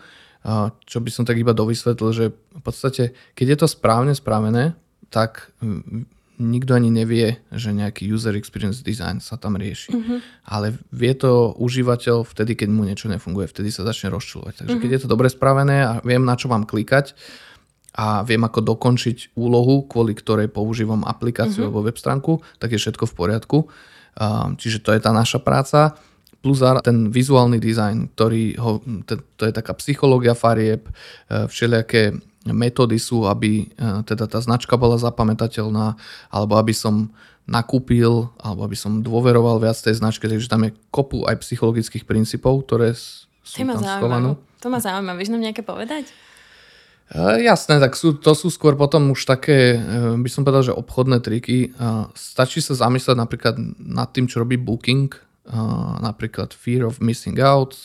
[0.83, 4.75] čo by som tak iba dovysvetlil, že v podstate, keď je to správne spravené,
[5.07, 5.55] tak
[6.43, 9.95] nikto ani nevie, že nejaký user experience design sa tam rieši.
[9.95, 10.19] Mm-hmm.
[10.51, 14.65] Ale vie to užívateľ vtedy, keď mu niečo nefunguje, vtedy sa začne rozčulovať.
[14.65, 14.83] Takže mm-hmm.
[14.83, 17.15] keď je to dobre spravené a viem, na čo mám klikať,
[17.93, 21.69] a viem ako dokončiť úlohu, kvôli ktorej používam aplikáciu mm-hmm.
[21.69, 23.57] alebo web stránku, tak je všetko v poriadku.
[24.57, 25.97] Čiže to je tá naša práca.
[26.43, 30.91] plus ten vizuálny dizajn, ktorý ho, to, je taká psychológia farieb,
[31.31, 32.19] e, všelijaké
[32.51, 35.95] metódy sú, aby e, teda tá značka bola zapamätateľná,
[36.27, 37.15] alebo aby som
[37.47, 42.67] nakúpil, alebo aby som dôveroval viac tej značke, takže tam je kopu aj psychologických princípov,
[42.67, 44.35] ktoré sú tam schované.
[44.59, 46.11] To ma zaujíma, vieš nám nejaké povedať?
[47.13, 50.73] Uh, jasné, tak sú, to sú skôr potom už také, uh, by som povedal, že
[50.73, 51.69] obchodné triky.
[51.77, 55.13] Uh, stačí sa zamyslieť napríklad nad tým, čo robí Booking,
[55.99, 57.75] napríklad fear of missing out,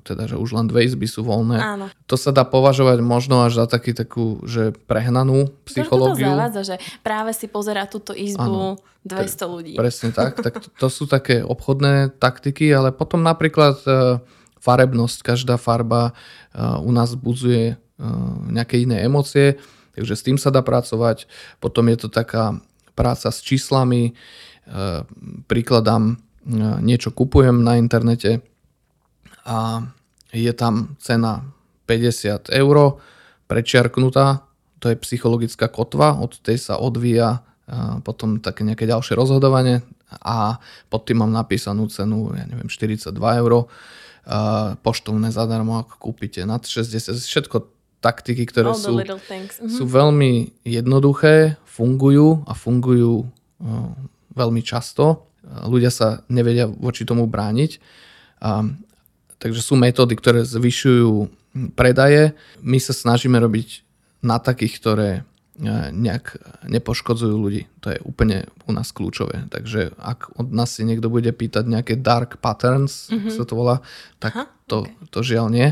[0.00, 1.60] teda že už len dve izby sú voľné.
[1.60, 1.86] Áno.
[2.08, 6.32] To sa dá považovať možno až za taký takú, že prehnanú psychológiu.
[6.32, 8.80] To zavádza, že práve si pozera túto izbu Áno.
[9.04, 9.74] 200 ľudí.
[9.76, 13.76] Presne tak, tak to, to sú také obchodné taktiky, ale potom napríklad
[14.62, 16.16] farebnosť, každá farba
[16.56, 17.81] u nás budzuje
[18.48, 19.60] nejaké iné emócie,
[19.92, 21.28] takže s tým sa dá pracovať.
[21.60, 22.58] Potom je to taká
[22.96, 25.04] práca s číslami, uh,
[25.46, 26.18] príkladám
[26.82, 28.42] niečo kupujem na internete
[29.46, 29.86] a
[30.34, 31.46] je tam cena
[31.86, 32.98] 50 eur
[33.46, 34.42] prečiarknutá,
[34.82, 37.46] to je psychologická kotva, od tej sa odvíja
[38.02, 39.86] potom také nejaké ďalšie rozhodovanie
[40.20, 40.58] a
[40.90, 43.52] pod tým mám napísanú cenu, ja neviem, 42 eur.
[44.82, 47.56] Poštovné zadarmo, ak kúpite nad 60, všetko
[48.02, 49.70] taktiky, ktoré sú, mm-hmm.
[49.70, 53.30] sú veľmi jednoduché, fungujú a fungujú
[54.34, 57.78] veľmi často ľudia sa nevedia voči tomu brániť.
[58.42, 58.66] A,
[59.38, 61.28] takže sú metódy, ktoré zvyšujú
[61.76, 62.32] predaje.
[62.62, 63.84] My sa snažíme robiť
[64.22, 65.10] na takých, ktoré
[65.94, 67.70] nejak nepoškodzujú ľudí.
[67.86, 69.46] To je úplne u nás kľúčové.
[69.46, 73.30] Takže ak od nás si niekto bude pýtať nejaké dark patterns, mm-hmm.
[73.30, 73.78] sa to volá,
[74.18, 74.94] tak Aha, to, okay.
[75.14, 75.68] to žiaľ nie.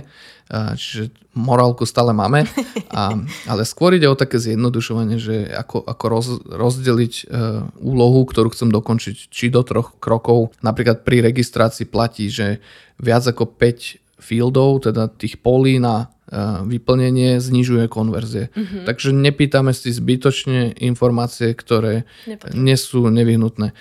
[0.50, 2.42] Čiže morálku stále máme,
[2.90, 3.14] a,
[3.46, 7.24] ale skôr ide o také zjednodušovanie, že ako, ako roz, rozdeliť e,
[7.78, 10.50] úlohu, ktorú chcem dokončiť, či do troch krokov.
[10.58, 12.58] Napríklad pri registrácii platí, že
[12.98, 16.19] viac ako 5 fieldov, teda tých polí na e,
[16.64, 18.54] vyplnenie znižuje konverzie.
[18.54, 18.86] Mm-hmm.
[18.86, 22.54] Takže nepýtame si zbytočne informácie, ktoré Nepotrebne.
[22.54, 23.74] nie sú nevyhnutné.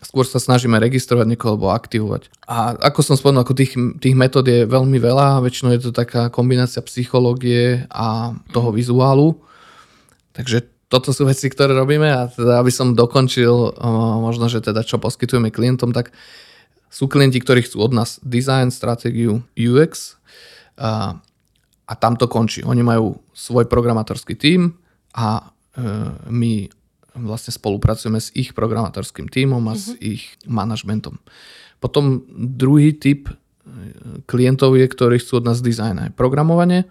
[0.00, 2.32] Skôr sa snažíme registrovať niekoho alebo aktivovať.
[2.48, 6.32] A ako som spomenul, ako tých, tých metód je veľmi veľa, väčšinou je to taká
[6.32, 8.80] kombinácia psychológie a toho mm-hmm.
[8.80, 9.28] vizuálu.
[10.32, 13.80] Takže toto sú veci, ktoré robíme a teda, aby som dokončil
[14.20, 16.12] možno, že teda čo poskytujeme klientom, tak
[16.92, 20.20] sú klienti, ktorí chcú od nás design, stratégiu, UX
[20.76, 21.16] a,
[21.86, 22.62] a tam to končí.
[22.62, 24.78] Oni majú svoj programátorský tím
[25.12, 25.82] a e,
[26.30, 26.52] my
[27.12, 29.82] vlastne spolupracujeme s ich programátorským tímom a mm-hmm.
[29.82, 29.98] s mhm.
[30.00, 31.20] ich manažmentom.
[31.82, 33.34] Potom druhý typ e,
[34.24, 36.88] klientov je, ktorí chcú od nás dizajn aj programovanie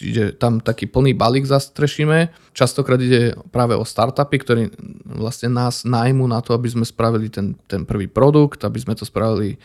[0.00, 2.30] Čiže tam taký plný balík zastrešíme.
[2.54, 4.62] Častokrát ide práve o startupy, ktorí
[5.04, 9.02] vlastne nás najmú na to, aby sme spravili ten, ten prvý produkt, aby sme to
[9.02, 9.58] spravili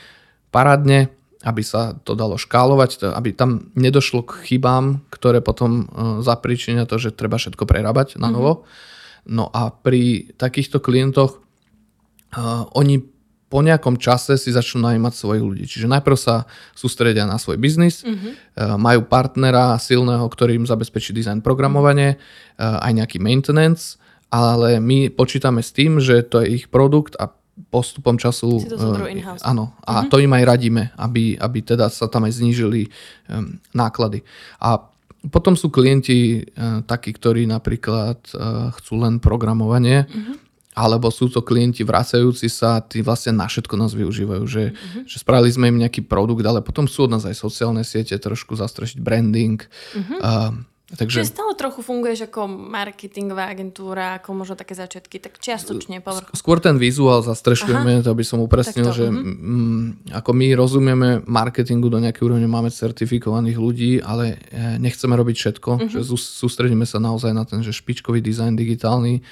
[0.49, 1.13] parádne,
[1.45, 6.97] aby sa to dalo škálovať, aby tam nedošlo k chybám, ktoré potom e, zapričenia to,
[6.97, 8.33] že treba všetko prerábať na mhm.
[8.33, 8.51] novo.
[8.65, 8.93] Mm-hmm.
[9.25, 13.01] No a pri takýchto klientoch uh, oni
[13.45, 15.63] po nejakom čase si začnú najímať svojich ľudí.
[15.69, 18.75] Čiže najprv sa sústredia na svoj biznis, mm-hmm.
[18.75, 24.01] majú partnera silného, ktorý im zabezpečí dizajn programovanie, eh, aj nejaký maintenance,
[24.33, 27.31] ale my počítame s tým, že to je ich produkt a
[27.71, 28.59] postupom času...
[28.59, 29.07] Si to uh,
[29.43, 30.09] áno, a mm-hmm.
[30.11, 32.91] to im aj radíme, aby, aby teda sa tam aj znížili
[33.31, 34.21] um, náklady.
[34.59, 34.83] A
[35.31, 41.39] potom sú klienti uh, takí, ktorí napríklad uh, chcú len programovanie, mm-hmm alebo sú to
[41.39, 45.03] klienti vracajúci sa, tí vlastne na všetko nás využívajú, že, mm-hmm.
[45.07, 48.59] že spravili sme im nejaký produkt, ale potom sú od nás aj sociálne siete, trošku
[48.59, 49.63] zastrešiť branding.
[49.63, 50.19] Mm-hmm.
[50.19, 50.51] Uh,
[50.93, 51.25] takže...
[51.25, 56.29] Čiže stále trochu funguješ ako marketingová agentúra, ako možno také začiatky, tak čiastočne povrchu.
[56.37, 58.05] Skôr ten vizuál zastrešujeme, Aha.
[58.05, 59.33] to by som upresnil, Takto, že mm-hmm.
[59.41, 65.35] m, ako my rozumieme marketingu do nejakej úrovne, máme certifikovaných ľudí, ale e, nechceme robiť
[65.41, 65.91] všetko, mm-hmm.
[65.97, 69.25] že sústredíme sa naozaj na ten že špičkový dizajn digitálny,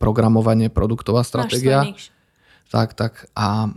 [0.00, 1.84] programovanie, produktová stratégia.
[2.72, 3.28] Tak, tak.
[3.36, 3.72] A,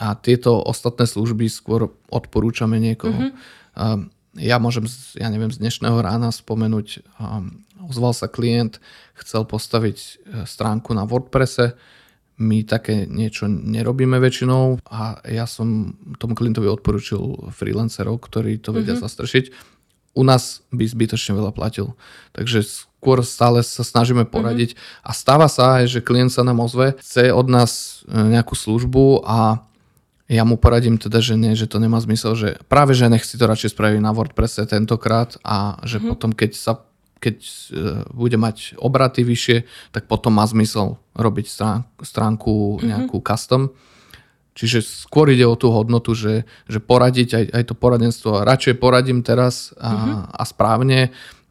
[0.00, 3.32] a tieto ostatné služby skôr odporúčame niekoho.
[3.32, 4.13] Mm-hmm.
[4.34, 7.06] Ja môžem, ja neviem, z dnešného rána spomenúť,
[7.86, 8.82] ozval sa klient,
[9.14, 10.08] chcel postaviť e,
[10.48, 11.78] stránku na WordPresse,
[12.34, 18.98] my také niečo nerobíme väčšinou a ja som tomu klientovi odporúčil freelancerov, ktorí to vedia
[18.98, 19.06] mm-hmm.
[19.06, 19.44] zastršiť.
[20.18, 21.94] U nás by zbytočne veľa platil.
[22.34, 25.06] Takže skôr stále sa snažíme poradiť mm-hmm.
[25.06, 29.22] a stáva sa aj, že klient sa nám ozve, chce od nás e, nejakú službu
[29.22, 29.62] a
[30.24, 33.36] ja mu poradím teda, že nie, že to nemá zmysel, že práve že nech si
[33.36, 36.10] to radšej spraví na WordPresse tentokrát a že mm-hmm.
[36.10, 36.72] potom keď sa
[37.24, 37.50] keď e,
[38.12, 39.64] bude mať obraty vyššie,
[39.96, 41.46] tak potom má zmysel robiť
[42.04, 43.30] stránku nejakú mm-hmm.
[43.32, 43.72] custom.
[44.54, 48.44] Čiže skôr ide o tú hodnotu, že, že poradiť aj, aj to poradenstvo.
[48.44, 50.20] Radšej poradím teraz a, mm-hmm.
[50.36, 51.00] a správne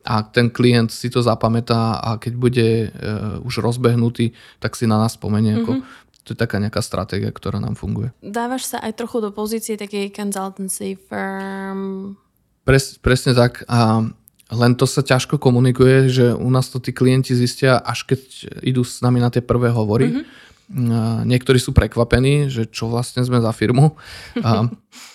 [0.04, 5.00] a ten klient si to zapamätá a keď bude uh, už rozbehnutý, tak si na
[5.00, 5.58] nás spomenie.
[5.58, 5.64] Mm-hmm.
[5.64, 5.84] Ako, mhm.
[6.24, 8.16] To je taká nejaká stratégia, ktorá nám funguje.
[8.24, 12.16] Dávaš sa aj trochu do pozície takej consultancy firm?
[12.64, 13.68] Pres, presne tak.
[13.68, 14.08] A
[14.54, 18.22] len to sa ťažko komunikuje, že u nás to tí klienti zistia, až keď
[18.64, 20.24] idú s nami na tie prvé hovory.
[20.24, 21.28] Mm-hmm.
[21.28, 24.00] Niektorí sú prekvapení, že čo vlastne sme za firmu.
[24.40, 24.72] A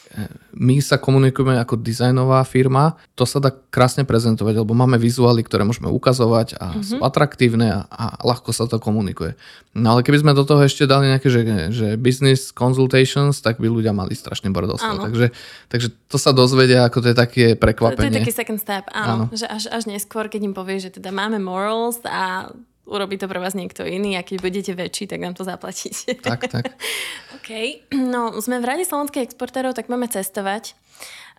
[0.59, 5.62] my sa komunikujeme ako dizajnová firma, to sa dá krásne prezentovať, lebo máme vizuály, ktoré
[5.62, 6.85] môžeme ukazovať a mm-hmm.
[6.85, 9.38] sú atraktívne a, a ľahko sa to komunikuje.
[9.78, 13.70] No ale keby sme do toho ešte dali nejaké, že, že business consultations, tak by
[13.70, 15.31] ľudia mali strašne bordel takže,
[15.70, 18.11] takže to sa dozvedia, ako to je také prekvapenie.
[18.11, 19.31] To, je taký second step, áno.
[19.31, 19.37] áno.
[19.37, 22.50] Že až, až neskôr, keď im povie, že teda máme morals a
[22.88, 26.16] urobí to pre vás niekto iný a keď budete väčší, tak nám to zaplatíte.
[26.18, 26.72] Tak, tak.
[27.37, 27.51] OK.
[27.92, 30.72] No, sme v Rade slovenských exportérov, tak máme cestovať.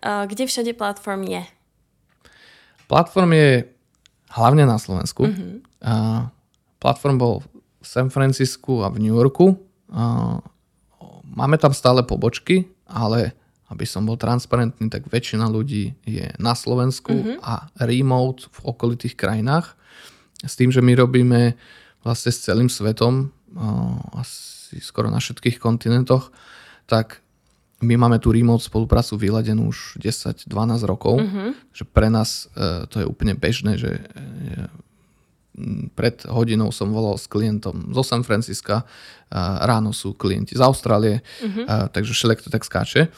[0.00, 1.42] Kde všade platform je?
[2.88, 3.50] Platform je
[4.32, 5.28] hlavne na Slovensku.
[5.28, 5.60] Uh-huh.
[6.80, 7.34] Platform bol
[7.82, 9.58] v San Francisku a v New Yorku.
[11.30, 13.36] Máme tam stále pobočky, ale
[13.70, 17.38] aby som bol transparentný, tak väčšina ľudí je na Slovensku uh-huh.
[17.38, 19.78] a remote v okolitých krajinách.
[20.40, 21.54] S tým, že my robíme
[22.00, 23.28] vlastne s celým svetom,
[24.16, 26.32] asi skoro na všetkých kontinentoch,
[26.86, 27.20] tak
[27.80, 30.46] my máme tú remote spoluprácu vyladenú už 10-12
[30.84, 31.72] rokov, mm-hmm.
[31.72, 34.02] že pre nás e, to je úplne bežné, že e,
[35.96, 38.86] pred hodinou som volal s klientom zo San Francisca,
[39.60, 41.92] ráno sú klienti z Austrálie, mm-hmm.
[41.92, 43.12] takže všelijak to tak skáče.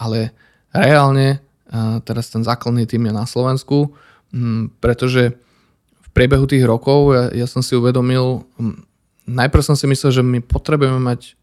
[0.00, 0.32] Ale
[0.72, 1.44] reálne
[2.08, 3.92] teraz ten základný tým je na Slovensku,
[4.80, 5.36] pretože
[6.16, 8.48] priebehu tých rokov ja, ja som si uvedomil,
[9.28, 11.36] najprv som si myslel, že my potrebujeme mať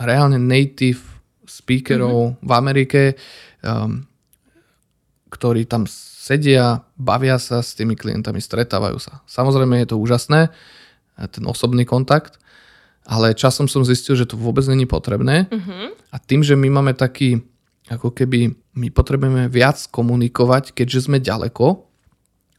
[0.00, 1.04] reálne native
[1.44, 2.42] speakerov mm-hmm.
[2.42, 3.02] v Amerike,
[3.60, 4.08] um,
[5.28, 9.20] ktorí tam sedia, bavia sa s tými klientami, stretávajú sa.
[9.28, 10.48] Samozrejme je to úžasné,
[11.30, 12.40] ten osobný kontakt,
[13.06, 15.86] ale časom som zistil, že to vôbec není potrebné mm-hmm.
[16.10, 17.46] a tým, že my máme taký,
[17.86, 21.85] ako keby my potrebujeme viac komunikovať, keďže sme ďaleko,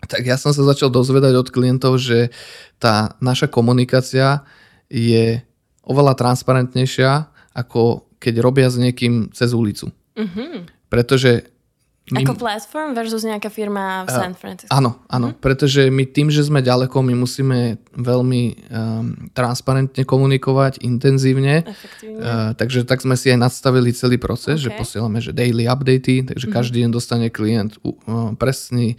[0.05, 2.29] tak ja som sa začal dozvedať od klientov, že
[2.77, 4.45] tá naša komunikácia
[4.87, 5.41] je
[5.81, 9.89] oveľa transparentnejšia, ako keď robia s niekým cez ulicu.
[10.13, 10.69] Mm-hmm.
[10.91, 11.49] Pretože
[12.07, 12.23] my...
[12.23, 14.71] Ako platform versus nejaká firma v San Francisco.
[14.71, 15.43] Áno, áno, mm-hmm.
[15.43, 18.55] pretože my tým, že sme ďaleko, my musíme veľmi um,
[19.35, 21.67] transparentne komunikovať, intenzívne.
[21.67, 24.71] Uh, takže tak sme si aj nastavili celý proces, okay.
[24.71, 26.55] že posielame že daily updaty, takže mm-hmm.
[26.55, 28.95] každý deň dostane klient uh, presný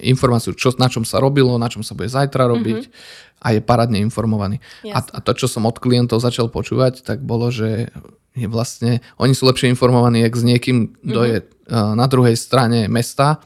[0.00, 3.44] informáciu, čo, na čom sa robilo, na čom sa bude zajtra robiť mm-hmm.
[3.44, 4.64] a je paradne informovaný.
[4.88, 7.92] A, a to, čo som od klientov začal počúvať, tak bolo, že
[8.32, 11.32] je vlastne, oni sú lepšie informovaní, jak s niekým, kto mm-hmm.
[11.32, 13.44] je uh, na druhej strane mesta,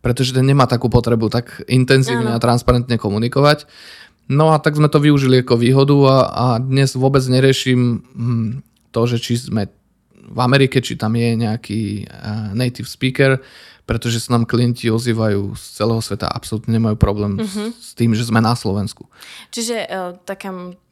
[0.00, 2.40] pretože ten nemá takú potrebu tak intenzívne ano.
[2.40, 3.68] a transparentne komunikovať.
[4.32, 8.50] No a tak sme to využili ako výhodu a, a dnes vôbec neriešim hm,
[8.90, 9.68] to, že či sme
[10.32, 13.36] v Amerike, či tam je nejaký uh, native speaker,
[13.92, 17.76] pretože sa nám klienti ozývajú z celého sveta absolútne nemajú problém mm-hmm.
[17.76, 19.04] s tým, že sme na Slovensku.
[19.52, 20.16] Čiže uh,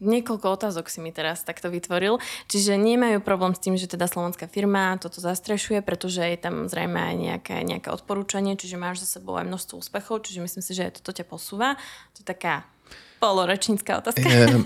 [0.04, 2.20] niekoľko otázok si mi teraz takto vytvoril.
[2.52, 7.00] Čiže nemajú problém s tým, že teda slovenská firma toto zastrešuje, pretože je tam zrejme
[7.00, 10.92] aj nejaké, nejaké odporúčanie, čiže máš za sebou aj množstvo úspechov, čiže myslím si, že
[11.00, 11.80] toto ťa posúva.
[12.12, 12.68] To je taká
[13.16, 14.28] polorečnícká otázka.
[14.28, 14.60] Je,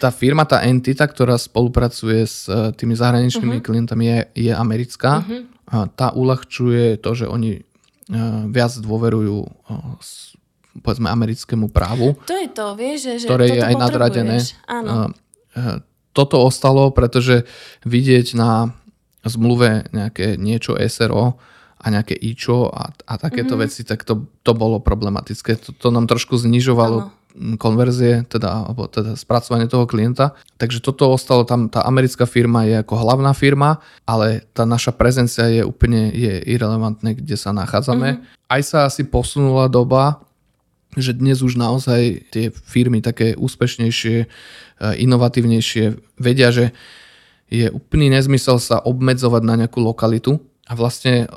[0.00, 3.66] tá firma, tá entita, ktorá spolupracuje s e, tými zahraničnými uh-huh.
[3.68, 5.20] klientami je, je americká.
[5.20, 7.62] Uh-huh tá uľahčuje to, že oni e,
[8.50, 9.48] viac dôverujú e,
[10.82, 12.18] povedzme americkému právu.
[12.26, 14.38] To je to, vieš, že, že ktoré je aj nadradené.
[14.70, 15.14] Áno.
[16.10, 17.46] Toto ostalo, pretože
[17.86, 18.74] vidieť na
[19.26, 21.38] zmluve nejaké niečo SRO
[21.80, 23.66] a nejaké IČO a, a takéto mm-hmm.
[23.66, 25.58] veci, tak to, to bolo problematické.
[25.58, 27.19] To, to nám trošku znižovalo ano
[27.58, 30.34] konverzie, teda, alebo teda spracovanie toho klienta.
[30.58, 35.46] Takže toto ostalo tam, tá americká firma je ako hlavná firma, ale tá naša prezencia
[35.46, 38.18] je úplne je irrelevantné, kde sa nachádzame.
[38.18, 38.50] Mm-hmm.
[38.50, 40.22] Aj sa asi posunula doba,
[40.98, 44.26] že dnes už naozaj tie firmy také úspešnejšie, e,
[45.06, 46.74] inovatívnejšie vedia, že
[47.50, 51.30] je úplný nezmysel sa obmedzovať na nejakú lokalitu a vlastne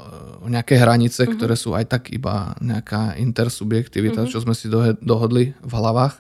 [0.48, 1.36] nejaké hranice, uh-huh.
[1.36, 4.32] ktoré sú aj tak iba nejaká intersubjektivita, uh-huh.
[4.32, 4.72] čo sme si
[5.02, 6.20] dohodli v hlavách.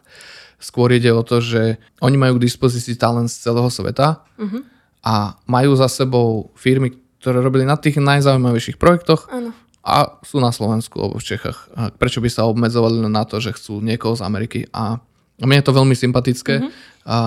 [0.63, 4.61] Skôr ide o to, že oni majú k dispozícii talent z celého sveta uh-huh.
[5.03, 9.51] a majú za sebou firmy, ktoré robili na tých najzaujímavejších projektoch uh-huh.
[9.83, 11.67] a sú na Slovensku alebo v Čechách.
[11.75, 14.59] A prečo by sa obmedzovali na to, že chcú niekoho z Ameriky?
[14.71, 15.03] A
[15.43, 16.63] mne je to veľmi sympatické.
[16.63, 16.71] Uh-huh.
[17.03, 17.17] A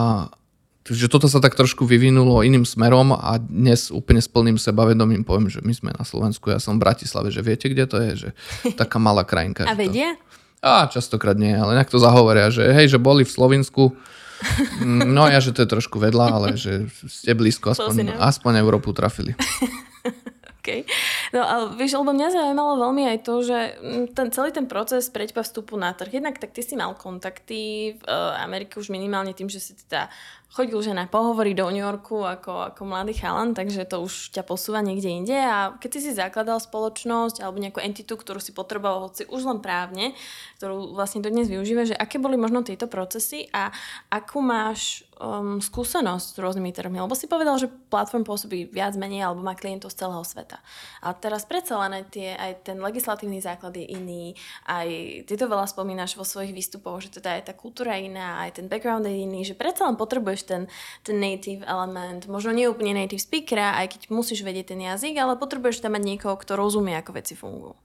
[0.87, 5.51] Takže toto sa tak trošku vyvinulo iným smerom a dnes úplne s plným sebavedomím poviem,
[5.51, 8.29] že my sme na Slovensku, ja som v Bratislave, že viete, kde to je, že
[8.81, 9.67] taká malá krajinka.
[9.67, 10.15] A vedia?
[10.15, 10.23] To...
[10.63, 13.99] A častokrát nie, ale nejak to zahovoria, že hej, že boli v Slovensku,
[14.87, 19.35] no ja, že to je trošku vedľa, ale že ste blízko, aspoň, aspoň Európu trafili.
[20.67, 20.83] Okay.
[21.31, 25.07] No ale vieš, lebo mňa zaujímalo veľmi aj to, že mm, ten, celý ten proces
[25.15, 29.31] preďba vstupu na trh, jednak tak ty si mal kontakty v uh, Amerike už minimálne
[29.31, 30.11] tým, že si teda
[30.53, 34.47] chodil že na pohovory do New Yorku ako, ako mladý chalan, takže to už ťa
[34.47, 39.11] posúva niekde inde a keď si si zakladal spoločnosť alebo nejakú entitu, ktorú si potreboval
[39.11, 40.17] hoci už len právne,
[40.63, 43.69] ktorú vlastne dodnes využíva, že aké boli možno tieto procesy a
[44.09, 49.29] akú máš um, skúsenosť s rôznymi trhmi, lebo si povedal, že platform pôsobí viac menej
[49.29, 50.61] alebo má klientov z celého sveta.
[51.01, 54.37] A teraz predsa len aj, tie, aj ten legislatívny základ je iný,
[54.69, 54.89] aj
[55.29, 58.61] ty to veľa spomínaš vo svojich výstupoch, že teda aj tá kultúra je iná, aj
[58.61, 60.63] ten background je iný, že predsa len potrebuješ ten,
[61.07, 65.41] ten native element, možno nie úplne native speakera, aj keď musíš vedieť ten jazyk, ale
[65.41, 67.79] potrebuješ tam mať niekoho, kto rozumie, ako veci fungujú.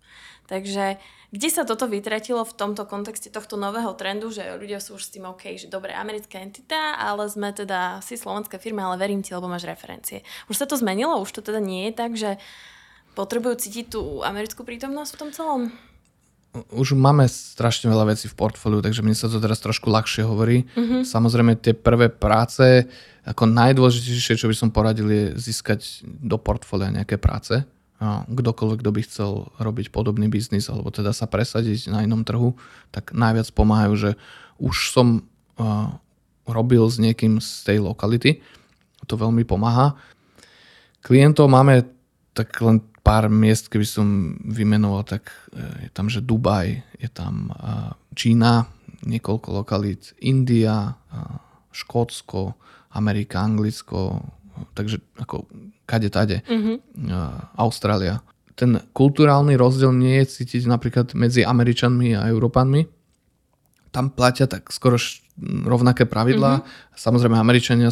[0.52, 0.99] Takže
[1.32, 5.14] kde sa toto vytratilo v tomto kontexte tohto nového trendu, že ľudia sú už s
[5.16, 9.32] tým OK, že dobre, americká entita, ale sme teda si slovenská firma, ale verím ti,
[9.32, 10.28] lebo máš referencie.
[10.52, 11.24] Už sa to zmenilo?
[11.24, 12.36] Už to teda nie je tak, že
[13.16, 15.62] potrebujú cítiť tú americkú prítomnosť v tom celom?
[16.52, 20.68] Už máme strašne veľa vecí v portfóliu, takže mne sa to teraz trošku ľahšie hovorí.
[20.76, 21.08] Mm-hmm.
[21.08, 22.86] Samozrejme tie prvé práce,
[23.24, 27.64] ako najdôležitejšie, čo by som poradil, je získať do portfólia nejaké práce.
[28.28, 29.32] Kdokoľvek, kto by chcel
[29.62, 32.58] robiť podobný biznis alebo teda sa presadiť na inom trhu,
[32.89, 34.12] tak najviac pomáhajú, že
[34.58, 35.93] už som uh,
[36.49, 38.41] robil s niekým z tej lokality.
[39.06, 39.93] To veľmi pomáha.
[41.06, 42.01] Klientov máme
[42.32, 47.49] tak len pár miest, keby som vymenoval, tak e, je tam, že Dubaj, je tam
[47.49, 47.53] e,
[48.13, 48.69] Čína,
[49.03, 51.19] niekoľko lokalít, India, e,
[51.73, 52.53] Škótsko,
[52.93, 54.21] Amerika, Anglicko,
[54.75, 55.47] takže ako
[55.88, 57.09] kade tade, mm-hmm.
[57.55, 58.19] Austrália.
[58.55, 62.84] Ten kulturálny rozdiel nie je cítiť napríklad medzi Američanmi a Európanmi.
[63.95, 64.99] Tam platia tak skoro
[65.63, 66.61] rovnaké pravidlá.
[66.61, 66.99] Mm-hmm.
[66.99, 67.89] Samozrejme, Američania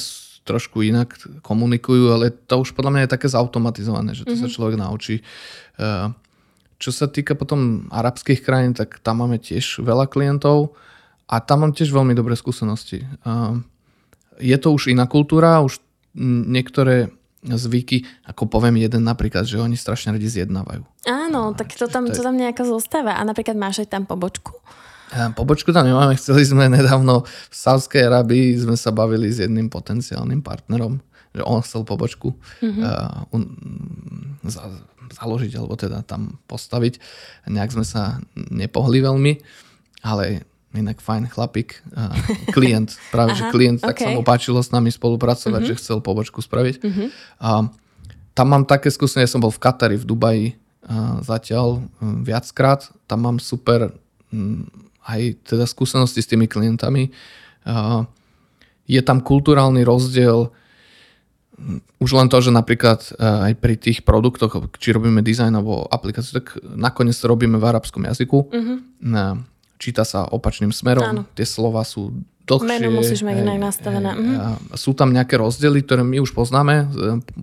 [0.50, 1.14] trošku inak
[1.46, 4.42] komunikujú, ale to už podľa mňa je také zautomatizované, že to mm-hmm.
[4.42, 4.56] sa mhm.
[4.58, 5.16] človek naučí.
[5.78, 6.08] Eh,
[6.82, 10.74] čo sa týka potom arabských krajín, tak tam máme tiež veľa klientov
[11.30, 13.06] a tam mám tiež veľmi dobré skúsenosti.
[13.06, 13.54] Eh,
[14.42, 15.78] je to už iná kultúra, už
[16.50, 17.14] niektoré
[17.46, 20.84] zvyky, ako poviem jeden napríklad, že oni strašne radi zjednávajú.
[21.08, 23.16] Áno, tak to tam, to tam nejako zostáva.
[23.16, 24.60] A napríklad máš aj tam pobočku?
[25.10, 30.46] Pobočku tam nemáme, chceli sme nedávno v Sávskej Arabii, sme sa bavili s jedným potenciálnym
[30.46, 31.02] partnerom,
[31.34, 32.82] že on chcel pobočku mm-hmm.
[32.82, 33.44] uh, un,
[34.46, 34.70] za,
[35.14, 37.02] založiť, alebo teda tam postaviť.
[37.50, 39.34] Nejak sme sa nepohli veľmi,
[40.06, 42.14] ale inak fajn chlapík, uh,
[42.56, 44.06] klient, práve Aha, že klient, tak okay.
[44.06, 45.78] sa mu páčilo s nami spolupracovať, mm-hmm.
[45.78, 46.76] že chcel pobočku spraviť.
[46.86, 47.08] Mm-hmm.
[47.42, 47.66] Uh,
[48.38, 52.86] tam mám také skúsenosti, ja som bol v Katari, v Dubaji uh, zatiaľ um, viackrát,
[53.10, 53.90] tam mám super
[54.30, 54.70] um,
[55.08, 57.14] aj teda skúsenosti s tými klientami.
[58.90, 60.50] Je tam kulturálny rozdiel
[62.00, 66.56] už len to, že napríklad aj pri tých produktoch, či robíme dizajn alebo aplikáciu, tak
[66.64, 68.48] nakoniec to robíme v arabskom jazyku.
[68.48, 68.80] Uh-huh.
[69.80, 71.24] Číta sa opačným smerom, Áno.
[71.36, 72.16] tie slova sú
[72.48, 72.68] dlhšie.
[72.68, 74.12] Meno musíš mať inak nastavené.
[74.16, 74.56] Uh-huh.
[74.76, 76.86] Sú tam nejaké rozdiely, ktoré my už poznáme e,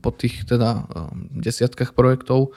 [0.01, 2.53] po tých teda e, desiatkách projektov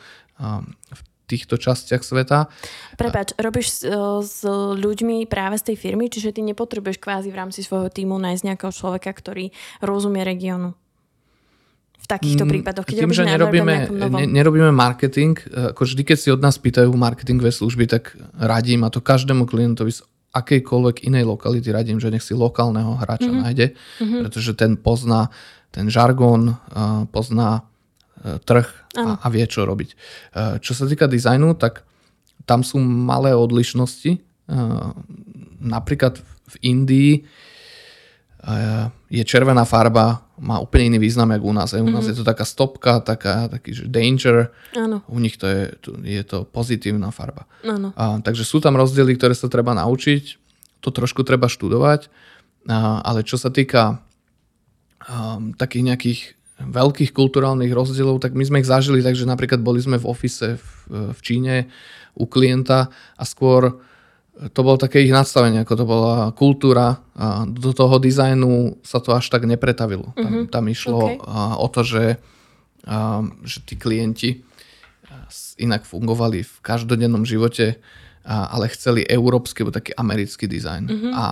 [0.72, 2.49] v týchto častiach sveta.
[2.97, 3.93] Prepač, robíš s, e,
[4.25, 4.41] s
[4.73, 8.73] ľuďmi práve z tej firmy, čiže ty nepotrebuješ kvázi v rámci svojho týmu nájsť nejakého
[8.73, 9.53] človeka, ktorý
[9.86, 10.73] rozumie regiónu?
[11.99, 16.17] V takýchto mm, prípadoch, keď Tým, že nerobíme, ne, nerobíme marketing, e, ako vždy, keď
[16.17, 20.01] si od nás pýtajú marketingové služby, tak radím, a to každému klientovi z
[20.34, 23.43] akejkoľvek inej lokality radím, že nech si lokálneho hráča mm-hmm.
[23.45, 24.19] nájde, mm-hmm.
[24.25, 25.30] pretože ten pozná
[25.69, 26.55] ten žargón, e,
[27.13, 27.65] pozná
[28.43, 28.67] trh
[28.97, 29.89] a, a vie, čo robiť.
[29.93, 29.95] E,
[30.59, 31.86] čo sa týka dizajnu, tak
[32.43, 34.11] tam sú malé odlišnosti.
[34.15, 34.20] E,
[35.61, 37.22] napríklad v Indii e,
[39.13, 41.70] je červená farba, má úplne iný význam, ako u nás.
[41.76, 42.15] U nás mm-hmm.
[42.15, 44.55] je to taká stopka, taká, taký že danger.
[44.74, 45.03] Áno.
[45.11, 45.76] U nich to je,
[46.07, 47.43] je to pozitívna farba.
[47.67, 47.91] Áno.
[47.93, 50.39] A, takže sú tam rozdiely, ktoré sa treba naučiť.
[50.80, 52.07] To trošku treba študovať.
[52.72, 53.99] A, ale čo sa týka
[55.07, 56.22] um, takých nejakých
[56.60, 60.68] veľkých kulturálnych rozdielov, tak my sme ich zažili, takže napríklad boli sme v ofise v,
[61.16, 61.72] v Číne
[62.20, 63.80] u klienta a skôr
[64.39, 69.12] to bolo také ich nastavenie, ako to bola kultúra a do toho dizajnu sa to
[69.12, 70.16] až tak nepretavilo.
[70.16, 70.47] Tam, mm-hmm.
[70.47, 71.60] tam išlo okay.
[71.60, 72.05] o to, že,
[73.43, 74.39] že tí klienti
[75.60, 77.84] inak fungovali v každodennom živote,
[78.24, 80.84] ale chceli európsky alebo taký americký dizajn.
[80.88, 81.14] Mm-hmm.
[81.20, 81.26] A,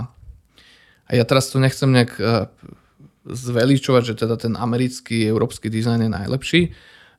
[1.08, 2.12] a ja teraz to nechcem nejak
[3.28, 6.62] zveličovať, že teda ten americký, európsky dizajn je najlepší.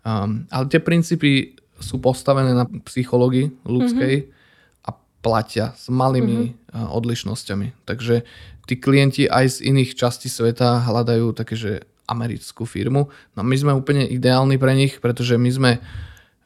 [0.07, 4.87] Um, ale tie princípy sú postavené na psychológii ľudskej mm-hmm.
[4.89, 4.91] a
[5.23, 6.91] platia s malými mm-hmm.
[6.91, 7.87] odlišnosťami.
[7.87, 8.25] Takže
[8.67, 11.73] tí klienti aj z iných častí sveta hľadajú také, že
[12.09, 13.13] americkú firmu.
[13.37, 15.71] No my sme úplne ideálni pre nich, pretože my sme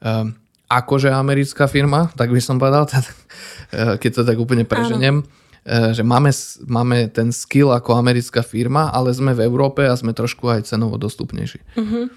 [0.03, 0.35] um,
[0.67, 2.91] akože americká firma, tak by som povedal,
[4.03, 5.23] keď to tak úplne preženiem.
[5.23, 6.35] Áno že máme,
[6.67, 10.99] máme ten skill ako americká firma, ale sme v Európe a sme trošku aj cenovo
[10.99, 11.63] dostupnejší.
[11.79, 12.11] Uh-huh.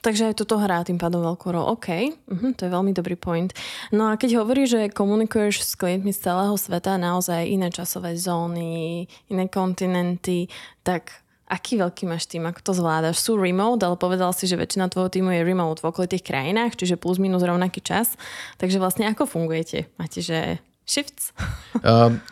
[0.00, 1.76] Takže aj toto hrá tým pádom veľkú rolu.
[1.76, 3.50] OK, uh-huh, to je veľmi dobrý point.
[3.90, 9.04] No a keď hovoríš, že komunikuješ s klientmi z celého sveta, naozaj iné časové zóny,
[9.28, 10.48] iné kontinenty,
[10.86, 13.22] tak aký veľký máš tým, ako to zvládaš?
[13.22, 16.98] Sú remote, ale povedal si, že väčšina tvojho týmu je remote v okolitých krajinách, čiže
[16.98, 18.18] plus minus rovnaký čas.
[18.58, 19.90] Takže vlastne ako fungujete?
[19.98, 21.34] Máte, že shifts?
[21.82, 22.22] Um,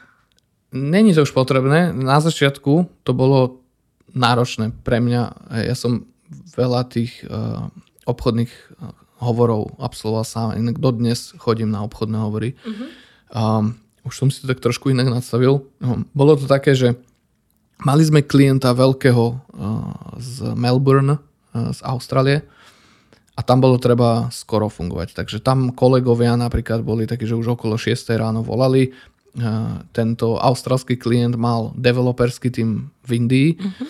[0.75, 1.95] Není to už potrebné.
[1.95, 3.63] Na začiatku to bolo
[4.11, 5.23] náročné pre mňa.
[5.71, 6.11] Ja som
[6.59, 7.71] veľa tých uh,
[8.11, 8.91] obchodných uh,
[9.23, 10.59] hovorov absolvoval sám.
[10.59, 12.59] Inak dodnes chodím na obchodné hovory.
[12.67, 12.91] Uh-huh.
[13.31, 15.63] Um, už som si to tak trošku inak nastavil.
[15.79, 16.99] Um, bolo to také, že
[17.79, 19.39] mali sme klienta veľkého uh,
[20.19, 22.43] z Melbourne, uh, z Austrálie
[23.35, 25.19] a tam bolo treba skoro fungovať.
[25.19, 28.95] Takže tam kolegovia napríklad boli takí, že už okolo 6 ráno volali,
[29.91, 33.87] tento australský klient mal developerský tým v Indii, uh-huh.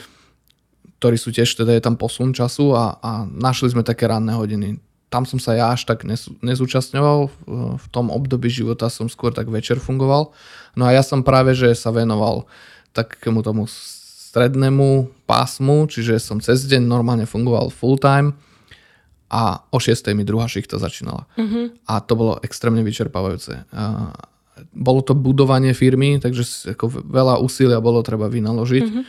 [1.00, 4.80] ktorí sú tiež, teda je tam posun času a, a našli sme také ranné hodiny.
[5.12, 6.02] Tam som sa ja až tak
[6.42, 7.18] nezúčastňoval,
[7.76, 10.32] v tom období života som skôr tak večer fungoval.
[10.74, 12.48] No a ja som práve, že sa venoval
[12.96, 18.34] takému tomu strednému pásmu, čiže som cez deň normálne fungoval full time
[19.30, 20.10] a o 6.
[20.16, 21.28] mi druhá šichta začínala.
[21.36, 21.70] Uh-huh.
[21.86, 23.68] A to bolo extrémne vyčerpávajúce
[24.70, 28.86] bolo to budovanie firmy, takže ako veľa úsilia bolo treba vynaložiť.
[28.86, 29.04] Mm-hmm.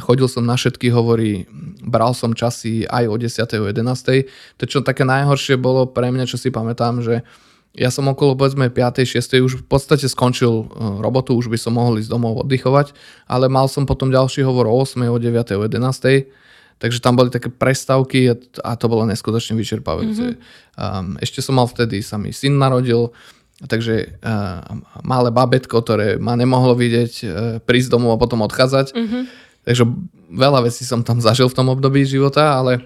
[0.00, 1.50] Chodil som na všetky hovory,
[1.82, 3.42] bral som časy aj o 10.
[3.58, 4.60] o 11.
[4.60, 7.26] To čo také najhoršie bolo pre mňa, čo si pamätám, že
[7.74, 9.06] ja som okolo povedzme 5.
[9.06, 9.46] 6.
[9.46, 10.64] už v podstate skončil e,
[10.98, 12.94] robotu, už by som mohol ísť domov oddychovať,
[13.30, 15.06] ale mal som potom ďalší hovor o 8.
[15.06, 15.58] o 9.
[15.58, 16.26] o 11.
[16.80, 18.32] Takže tam boli také prestávky
[18.64, 20.34] a to bolo neskutočne vyčerpávajúce.
[20.34, 20.80] Mm-hmm.
[20.80, 23.12] Um, ešte som mal vtedy, sa mi syn narodil,
[23.60, 24.64] Takže uh,
[25.04, 27.28] malé babetko, ktoré ma nemohlo vidieť, uh,
[27.60, 28.96] prísť domov a potom odchádzať.
[28.96, 29.22] Mm-hmm.
[29.68, 29.84] Takže
[30.32, 32.80] veľa vecí som tam zažil v tom období života, ale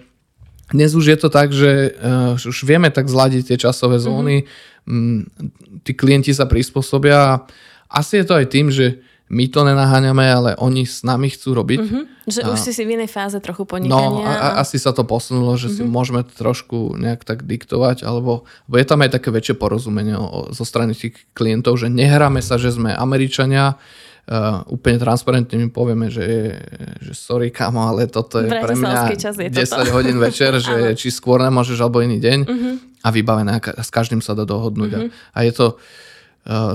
[0.75, 4.51] dnes už je to tak, že uh, už vieme tak zladiť tie časové zóny,
[4.83, 5.83] mm-hmm.
[5.87, 7.47] tí klienti sa prispôsobia.
[7.87, 8.99] Asi je to aj tým, že
[9.33, 11.81] my to nenaháňame, ale oni s nami chcú robiť.
[11.81, 12.05] Uh-huh.
[12.29, 14.21] Že a, už si si v inej fáze trochu podnikania.
[14.21, 15.77] No, a, a asi sa to posunulo, že uh-huh.
[15.81, 15.91] si mhm.
[15.91, 20.65] môžeme trošku nejak tak diktovať, alebo, alebo je tam aj také väčšie porozumenie o, zo
[20.69, 23.81] strany tých klientov, že nehráme sa, že sme Američania,
[24.25, 26.57] Uh, úplne transparentne mi povieme, že,
[26.97, 29.93] že sorry kamo, ale toto je pre mňa čas je 10 toto.
[29.93, 33.05] hodín večer, že či skôr nemôžeš alebo iný deň uh-huh.
[33.05, 34.91] a vybavené a s každým sa dá dohodnúť.
[34.97, 35.13] Uh-huh.
[35.37, 36.14] A, a je to, Eh,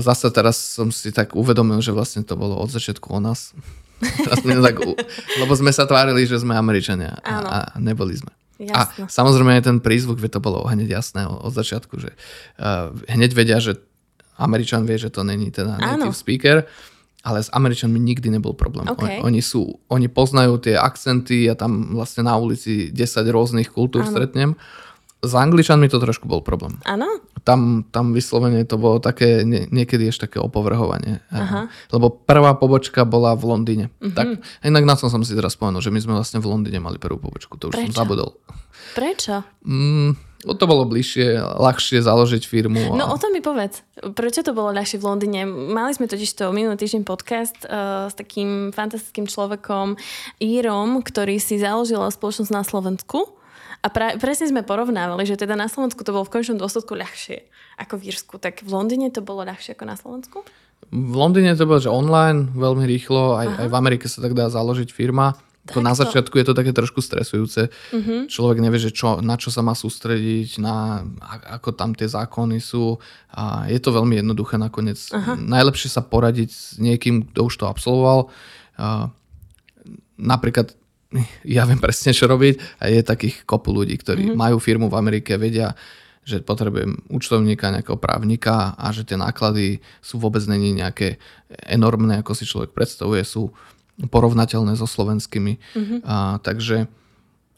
[0.02, 3.54] zase teraz som si tak uvedomil, že vlastne to bolo od začiatku o nás.
[4.64, 4.76] tak,
[5.38, 8.32] lebo sme sa tvárili, že sme Američania a, a neboli sme.
[8.60, 9.08] Jasne.
[9.08, 12.12] A samozrejme aj ten prízvuk, to bolo hneď jasné od začiatku, že
[12.60, 13.80] uh, hneď vedia, že
[14.36, 16.16] Američan vie, že to není teda native Áno.
[16.16, 16.64] speaker,
[17.20, 18.88] ale s Američanmi nikdy nebol problém.
[18.88, 19.20] Okay.
[19.20, 22.96] Oni, sú, oni poznajú tie akcenty a tam vlastne na ulici 10
[23.28, 24.12] rôznych kultúr Áno.
[24.12, 24.50] stretnem.
[25.20, 26.80] S Angličanmi to trošku bol problém.
[26.88, 27.04] Áno?
[27.44, 31.20] Tam, tam vyslovene to bolo také, nie, niekedy ešte také opovrhovanie.
[31.28, 31.68] Aha.
[31.92, 33.86] Lebo prvá pobočka bola v Londýne.
[34.00, 34.16] Uh-huh.
[34.16, 36.96] Tak, inak na tom som si teraz spomenul, že my sme vlastne v Londýne mali
[36.96, 37.60] prvú pobočku.
[37.60, 37.92] To už Prečo?
[37.92, 38.32] som zabudol.
[38.96, 39.44] Prečo?
[39.60, 42.96] Mm, to bolo bližšie, ľahšie založiť firmu.
[42.96, 42.96] A...
[42.96, 43.84] No o tom mi povedz.
[44.00, 45.44] Prečo to bolo ľahšie v Londýne?
[45.44, 50.00] Mali sme totiž to minulý týždeň podcast uh, s takým fantastickým človekom
[50.40, 53.39] Írom, ktorý si založil spoločnosť na Slovensku
[53.80, 57.48] a pra, presne sme porovnávali, že teda na Slovensku to bolo v končnom dôsledku ľahšie
[57.80, 58.34] ako v Írsku.
[58.36, 60.44] Tak v Londýne to bolo ľahšie ako na Slovensku?
[60.92, 64.52] V Londýne to bolo, že online, veľmi rýchlo, aj, aj v Amerike sa tak dá
[64.52, 65.36] založiť firma.
[65.60, 67.68] Tak na začiatku je to také trošku stresujúce.
[67.68, 68.24] Uh-huh.
[68.26, 71.04] Človek nevie, že čo, na čo sa má sústrediť, na,
[71.52, 72.96] ako tam tie zákony sú.
[73.36, 74.96] A je to veľmi jednoduché nakoniec.
[75.12, 75.36] Uh-huh.
[75.36, 78.32] Najlepšie sa poradiť s niekým, kto už to absolvoval.
[78.80, 79.12] A
[80.16, 80.79] napríklad
[81.42, 84.38] ja viem presne, čo robiť a je takých kopu ľudí, ktorí mm-hmm.
[84.38, 85.74] majú firmu v Amerike, vedia,
[86.22, 91.18] že potrebujem účtovníka, nejakého právnika a že tie náklady sú vôbec není nejaké
[91.66, 93.50] enormné, ako si človek predstavuje, sú
[93.98, 95.58] porovnateľné so slovenskými.
[95.58, 95.98] Mm-hmm.
[96.06, 96.86] A, takže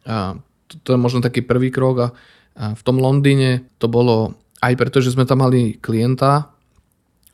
[0.09, 0.41] a,
[0.73, 2.09] to, to je možno taký prvý krok a,
[2.57, 4.33] a v tom Londýne to bolo
[4.65, 6.49] aj preto, že sme tam mali klienta,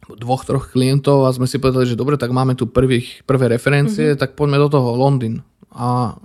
[0.09, 4.17] dvoch, troch klientov a sme si povedali, že dobre, tak máme tu prvých, prvé referencie,
[4.17, 4.21] mm-hmm.
[4.21, 6.17] tak poďme do toho Londýn a,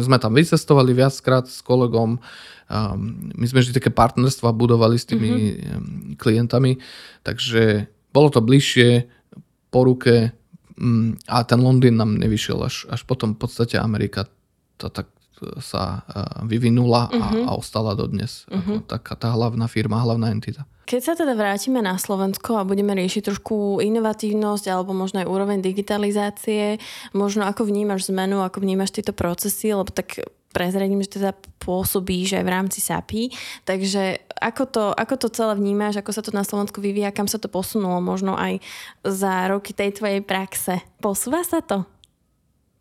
[0.00, 2.20] sme tam vycestovali viackrát s kolegom.
[2.68, 2.96] A
[3.36, 6.20] my sme vždy také partnerstva budovali s tými mm-hmm.
[6.20, 6.76] klientami,
[7.24, 9.08] takže bolo to bližšie
[9.72, 10.32] po ruke
[10.76, 14.28] mm, a ten Londýn nám nevyšiel až, až potom v podstate Amerika
[14.76, 15.08] to tak
[15.62, 16.02] sa
[16.42, 17.22] vyvinula uh-huh.
[17.22, 17.42] a, mhm.
[17.46, 18.42] a ostala dodnes.
[18.50, 18.90] Ako mhm.
[18.90, 20.66] taká tá hlavná firma, hlavná entita.
[20.88, 25.60] Keď sa teda vrátime na Slovensko a budeme riešiť trošku inovatívnosť alebo možno aj úroveň
[25.60, 26.80] digitalizácie,
[27.12, 30.24] možno ako vnímaš zmenu, ako vnímaš tieto procesy, lebo tak
[30.56, 33.36] prezradím, že teda pôsobíš aj v rámci SAPI.
[33.68, 37.36] Takže ako to, ako to celé vnímaš, ako sa to na Slovensku vyvíja, kam sa
[37.36, 38.56] to posunulo možno aj
[39.04, 40.80] za roky tej tvojej praxe?
[41.04, 41.84] Posúva sa to?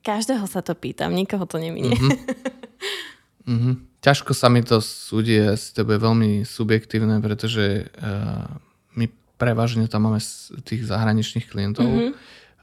[0.07, 1.91] Každého sa to pýtam, nikoho to neminie.
[1.91, 3.51] Mm-hmm.
[3.51, 3.75] mm-hmm.
[4.07, 8.47] Ťažko sa mi to súdi, asi to bude veľmi subjektívne, pretože uh,
[8.95, 10.23] my prevažne tam máme
[10.63, 11.83] tých zahraničných klientov.
[11.83, 12.11] Mm-hmm.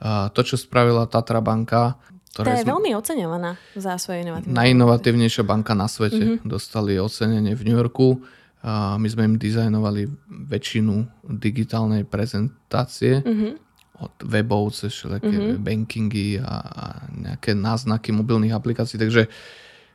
[0.01, 2.01] Uh, to, čo spravila Tatra banka,
[2.33, 2.73] ktorá je sme...
[2.73, 4.57] veľmi oceňovaná za svoje inovatívne.
[4.57, 6.41] Najinovatívnejšia banka na svete.
[6.41, 6.49] Mm-hmm.
[6.49, 8.25] Dostali ocenenie v New Yorku.
[8.65, 10.09] Uh, my sme im dizajnovali
[10.49, 13.21] väčšinu digitálnej prezentácie.
[13.21, 13.61] Mm-hmm
[13.95, 15.63] od webov cez všelijaké mm-hmm.
[15.63, 16.85] bankingy a, a
[17.15, 18.99] nejaké náznaky mobilných aplikácií.
[18.99, 19.31] Takže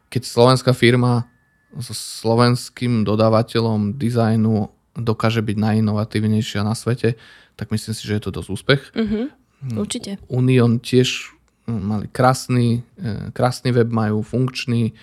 [0.08, 1.28] keď slovenská firma
[1.78, 7.16] so slovenským dodávateľom dizajnu dokáže byť najinovatívnejšia na svete,
[7.56, 8.82] tak myslím si, že je to dosť úspech.
[8.96, 9.26] Mm-hmm.
[9.76, 10.12] Určite.
[10.32, 11.36] Union tiež
[11.68, 14.94] hm, mali krásny, e, krásny web, majú funkčný, e,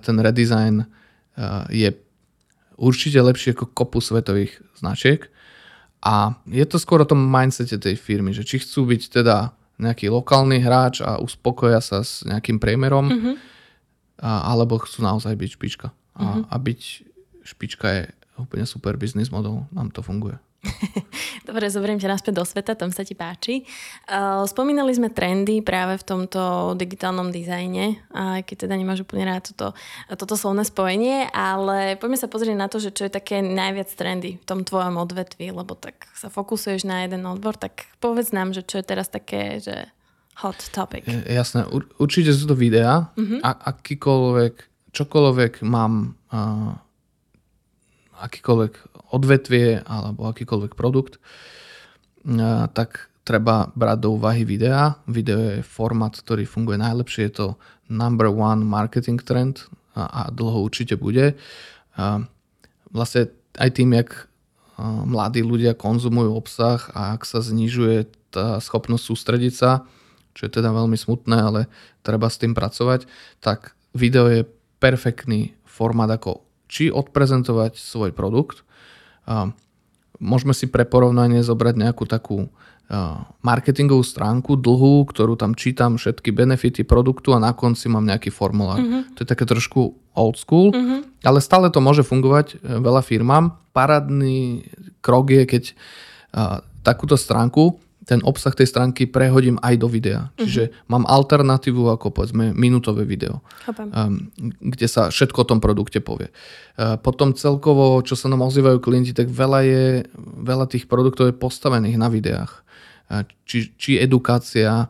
[0.00, 0.86] ten redesign e,
[1.68, 1.88] je
[2.80, 5.28] určite lepší ako kopu svetových značiek.
[6.00, 10.08] A je to skôr o tom mindsete tej firmy, že či chcú byť teda nejaký
[10.08, 13.34] lokálny hráč a uspokoja sa s nejakým priemerom, mm-hmm.
[14.20, 15.88] Alebo chcú naozaj byť špička.
[16.16, 16.44] A, mm-hmm.
[16.52, 16.80] a byť
[17.44, 18.02] špička je
[18.36, 20.36] úplne super business model, nám to funguje.
[21.48, 23.64] Dobre, zoberiem ťa naspäť do sveta, tam sa ti páči.
[24.44, 29.72] Spomínali sme trendy práve v tomto digitálnom dizajne, aj keď teda nemáš úplne rád toto,
[30.20, 34.36] toto slovné spojenie, ale poďme sa pozrieť na to, že čo je také najviac trendy
[34.36, 38.60] v tom tvojom odvetvi, lebo tak sa fokusuješ na jeden odbor, tak povedz nám, že
[38.60, 39.88] čo je teraz také, že
[40.40, 41.04] hot topic.
[41.08, 41.68] Jasné,
[42.00, 43.44] určite sú to videá, uh-huh.
[43.44, 44.54] a akýkoľvek,
[44.90, 46.74] čokoľvek mám uh,
[48.20, 48.72] akýkoľvek
[49.10, 51.18] odvetvie alebo akýkoľvek produkt,
[52.76, 55.00] tak treba brať do úvahy videa.
[55.08, 57.46] Video je format, ktorý funguje najlepšie, je to
[57.88, 59.66] number one marketing trend
[59.96, 61.34] a, a dlho určite bude.
[61.96, 62.22] A
[62.92, 64.28] vlastne aj tým, jak
[65.08, 69.88] mladí ľudia konzumujú obsah a ak sa znižuje tá schopnosť sústrediť sa,
[70.40, 71.60] čo je teda veľmi smutné, ale
[72.00, 73.04] treba s tým pracovať,
[73.44, 74.48] tak video je
[74.80, 78.64] perfektný formát, ako či odprezentovať svoj produkt.
[80.16, 82.48] Môžeme si pre porovnanie zobrať nejakú takú
[83.44, 88.82] marketingovú stránku dlhú, ktorú tam čítam všetky benefity produktu a na konci mám nejaký formulár.
[88.82, 89.06] Uh-huh.
[89.14, 91.06] To je také trošku old school, uh-huh.
[91.22, 93.62] ale stále to môže fungovať e, veľa firmám.
[93.70, 94.66] Parádny
[94.98, 95.64] krok je, keď
[96.82, 97.78] takúto stránku
[98.08, 100.32] ten obsah tej stránky prehodím aj do videa.
[100.32, 100.44] Uh-huh.
[100.44, 106.32] Čiže mám alternatívu ako povedzme minútové video, um, kde sa všetko o tom produkte povie.
[106.80, 109.84] Uh, potom celkovo, čo sa nám ozývajú klienti, tak veľa, je,
[110.40, 112.64] veľa tých produktov je postavených na videách.
[113.12, 114.88] Uh, či, či edukácia,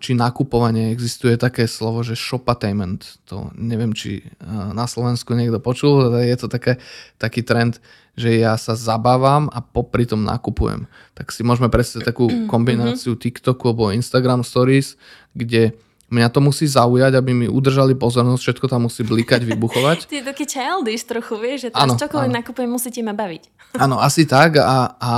[0.00, 3.20] či nakupovanie, existuje také slovo, že shopatainment.
[3.28, 4.24] To neviem, či
[4.72, 6.80] na Slovensku niekto počul, ale je to také,
[7.20, 7.76] taký trend,
[8.16, 10.88] že ja sa zabávam a popri tom nakupujem.
[11.12, 12.48] Tak si môžeme predstaviť takú mhm.
[12.48, 14.96] kombináciu TikToku alebo Instagram Stories,
[15.36, 15.76] kde
[16.12, 19.98] mňa to musí zaujať, aby mi udržali pozornosť, všetko tam musí blikať, vybuchovať.
[20.12, 23.48] Ty je taký childish trochu, vieš, že teraz čokoľvek nakupujem, musíte ma baviť.
[23.80, 25.12] Áno, asi tak a, a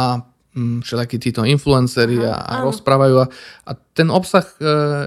[0.55, 3.27] mm, všelakí títo influenceri a, a rozprávajú a,
[3.69, 4.57] a ten obsah e,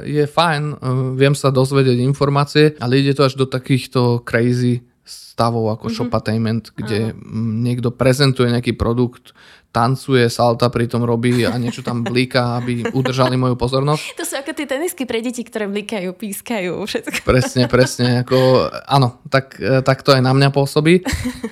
[0.05, 0.75] je fajn, e,
[1.15, 5.97] viem sa dozvedieť informácie, ale ide to až do takýchto crazy stavov ako mm-hmm.
[6.03, 7.17] shopatainment, kde Aha.
[7.63, 9.31] niekto prezentuje nejaký produkt,
[9.77, 14.17] tancuje, salta pritom robí a niečo tam blíka, aby udržali moju pozornosť.
[14.17, 17.21] To sú ako tie tenisky pre deti, ktoré blikajú, pískajú, všetko.
[17.21, 18.25] Presne, presne.
[18.25, 21.05] Ako, áno, tak, tak to aj na mňa pôsobí.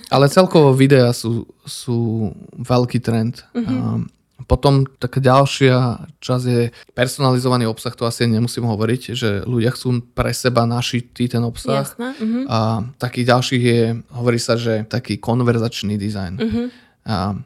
[0.09, 3.45] Ale celkovo videá sú, sú veľký trend.
[3.53, 4.17] Mm-hmm.
[4.45, 10.35] Potom taká ďalšia časť je personalizovaný obsah, to asi nemusím hovoriť, že ľudia chcú pre
[10.37, 11.81] seba našitý ten obsah.
[11.81, 12.13] Jasné.
[12.19, 12.43] Uh-huh.
[12.45, 13.81] A takých ďalších je,
[14.13, 16.33] hovorí sa, že taký konverzačný dizajn.
[16.37, 16.67] Uh-huh.
[17.09, 17.41] A,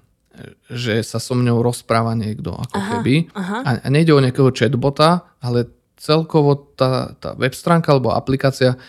[0.70, 3.16] že sa so mňou rozpráva niekto ako aha, keby.
[3.36, 3.58] Aha.
[3.66, 5.68] A, a nejde o nejakého chatbota, ale
[6.00, 8.80] celkovo tá, tá web stránka alebo aplikácia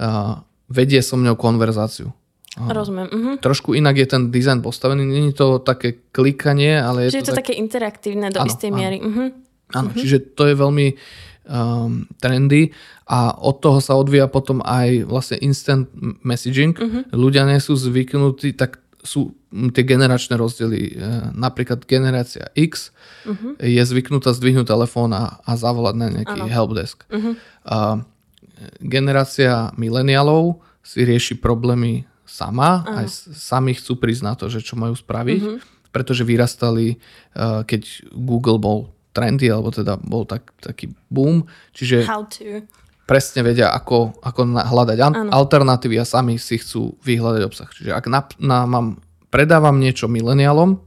[0.00, 2.10] a, vedie so mňou konverzáciu.
[2.56, 3.08] Rozumiem.
[3.12, 3.34] Uh-huh.
[3.36, 5.04] Trošku inak je ten dizajn postavený.
[5.04, 7.40] Není to také klikanie, ale je, čiže to, je to tak...
[7.44, 8.76] také interaktívne do áno, istej áno.
[8.80, 8.98] miery.
[9.04, 9.28] Uh-huh.
[9.76, 10.00] Áno, uh-huh.
[10.00, 10.86] čiže to je veľmi
[11.52, 12.72] um, trendy
[13.04, 15.92] a od toho sa odvíja potom aj vlastne instant
[16.24, 16.72] messaging.
[16.72, 17.04] Uh-huh.
[17.12, 19.38] Ľudia nie sú zvyknutí, tak sú
[19.72, 20.80] tie generačné rozdiely.
[20.90, 20.92] E,
[21.32, 22.90] napríklad generácia X
[23.24, 23.56] uh-huh.
[23.62, 26.50] je zvyknutá zdvihnúť telefón a, a zavolať na nejaký ano.
[26.50, 27.06] helpdesk.
[27.06, 27.38] Uh-huh.
[27.64, 28.04] A
[28.82, 32.98] generácia mileniálov si rieši problémy sama, uh-huh.
[33.00, 35.58] aj sami chcú prísť na to, že čo majú spraviť, uh-huh.
[35.94, 36.96] pretože vyrastali, e,
[37.64, 38.78] keď Google bol
[39.16, 41.48] trendy, alebo teda bol tak, taký boom.
[41.72, 42.66] Čiže How to.
[43.06, 47.70] Presne vedia, ako, ako hľadať an- alternatívy a sami si chcú vyhľadať obsah.
[47.70, 48.98] Čiže ak na, na, mám,
[49.30, 50.82] predávam niečo mileniálom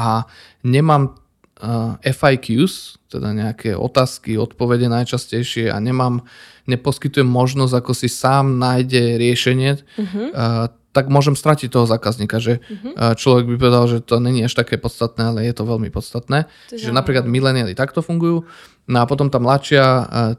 [0.00, 0.24] a
[0.64, 1.12] nemám
[1.60, 6.24] uh, FIQs, teda nejaké otázky, odpovede najčastejšie a nemám,
[6.64, 10.26] neposkytujem možnosť, ako si sám nájde riešenie, uh-huh.
[10.32, 13.14] uh, tak môžem stratiť toho zákazníka, že uh-huh.
[13.14, 16.50] človek by povedal, že to není až také podstatné, ale je to veľmi podstatné.
[16.66, 18.42] Čiže napríklad mileniáli takto fungujú,
[18.90, 19.86] no a potom tá mladšia,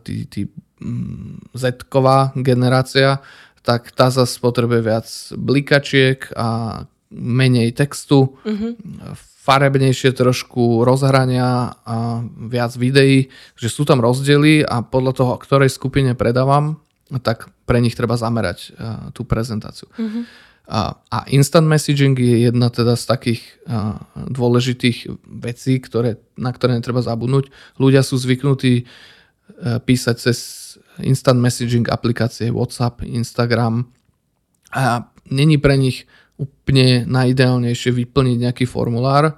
[0.03, 0.51] tí, tí
[0.81, 3.21] mm, Z-ková generácia,
[3.61, 5.07] tak tá zase potrebuje viac
[5.37, 8.73] blikačiek a menej textu, uh-huh.
[9.43, 13.29] farebnejšie trošku rozhrania a viac videí,
[13.59, 16.79] že sú tam rozdiely a podľa toho, ktorej skupine predávam,
[17.21, 19.91] tak pre nich treba zamerať uh, tú prezentáciu.
[19.99, 20.23] Uh-huh.
[20.71, 23.99] A, a instant messaging je jedna teda z takých uh,
[24.31, 27.51] dôležitých vecí, ktoré, na ktoré netreba zabudnúť.
[27.75, 30.60] Ľudia sú zvyknutí uh, písať cez
[30.99, 33.87] instant messaging aplikácie WhatsApp, Instagram
[34.75, 36.03] a není pre nich
[36.35, 39.37] úplne najideálnejšie vyplniť nejaký formulár,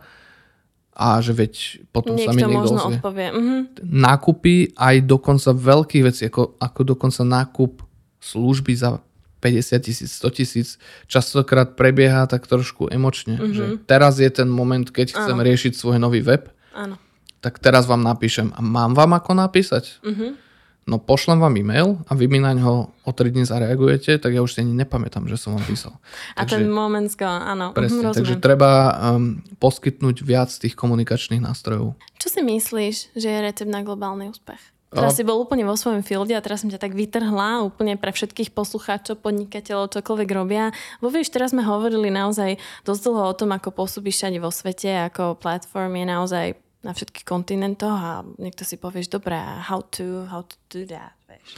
[0.93, 1.53] a že veď
[1.89, 2.97] potom niekto sa mi niekto možno ozvie.
[3.01, 3.27] odpovie.
[3.33, 3.55] Mhm.
[3.81, 7.81] Nákupy aj dokonca veľkých vecí, ako, ako dokonca nákup
[8.21, 9.01] služby za
[9.41, 10.67] 50 tisíc, 100 tisíc,
[11.11, 13.35] častokrát prebieha tak trošku emočne.
[13.35, 13.51] Mm-hmm.
[13.51, 15.43] Že teraz je ten moment, keď chcem Áno.
[15.43, 16.95] riešiť svoj nový web, Áno.
[17.43, 18.55] tak teraz vám napíšem.
[18.55, 19.99] A mám vám ako napísať?
[19.99, 20.52] Mm-hmm
[20.87, 24.43] no pošlem vám e-mail a vy mi na ňo o 3 dní zareagujete, tak ja
[24.43, 25.93] už si ani nepamätám, že som vám písal.
[26.35, 27.71] A takže, ten moment, áno.
[27.75, 28.17] Presne, rozumiem.
[28.19, 28.71] takže treba
[29.15, 31.95] um, poskytnúť viac tých komunikačných nástrojov.
[32.19, 34.73] Čo si myslíš, že je recept na globálny úspech?
[34.93, 35.17] Teraz a...
[35.17, 38.53] si bol úplne vo svojom fielde a teraz som ťa tak vytrhla úplne pre všetkých
[38.53, 40.69] poslucháčov, podnikateľov, čokoľvek robia.
[41.01, 45.09] Vo vieš, teraz sme hovorili naozaj dosť dlho o tom, ako pôsobíš všade vo svete,
[45.09, 46.45] ako platform je naozaj
[46.83, 51.57] na všetkých kontinentoch a niekto si povieš, dobre, how to, how to do that, vieš.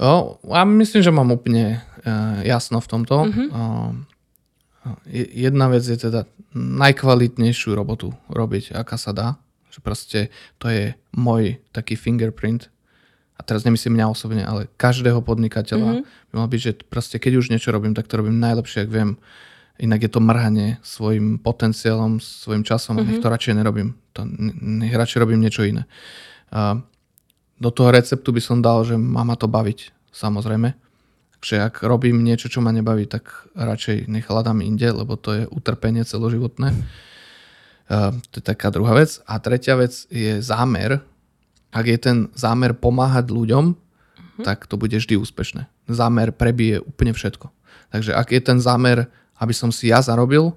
[0.00, 3.16] O, ja myslím, že mám úplne uh, jasno v tomto.
[3.28, 3.48] Mm-hmm.
[3.52, 3.92] Uh,
[5.32, 6.26] jedna vec je teda
[6.56, 9.28] najkvalitnejšiu robotu robiť, aká sa dá.
[9.72, 10.18] Že proste
[10.60, 12.68] to je môj taký fingerprint.
[13.38, 16.28] A teraz nemyslím mňa osobne, ale každého podnikateľa mm-hmm.
[16.30, 19.10] by mal byť, že proste keď už niečo robím, tak to robím najlepšie, ak viem.
[19.80, 23.08] Inak je to mrhanie svojim potenciálom, svojim časom mm-hmm.
[23.08, 23.96] nech to radšej nerobím.
[24.12, 24.28] To,
[24.60, 25.88] nech radšej robím niečo iné.
[26.52, 26.76] A
[27.56, 30.74] do toho receptu by som dal, že má ma to baviť, samozrejme.
[31.38, 35.44] Takže ak robím niečo, čo ma nebaví, tak radšej nech hľadám inde, lebo to je
[35.48, 36.74] utrpenie celoživotné.
[37.90, 39.18] A to je taká druhá vec.
[39.26, 41.02] A tretia vec je zámer.
[41.72, 44.44] Ak je ten zámer pomáhať ľuďom, mm-hmm.
[44.44, 45.66] tak to bude vždy úspešné.
[45.90, 47.50] Zámer prebije úplne všetko.
[47.92, 50.52] Takže ak je ten zámer aby som si ja zarobil,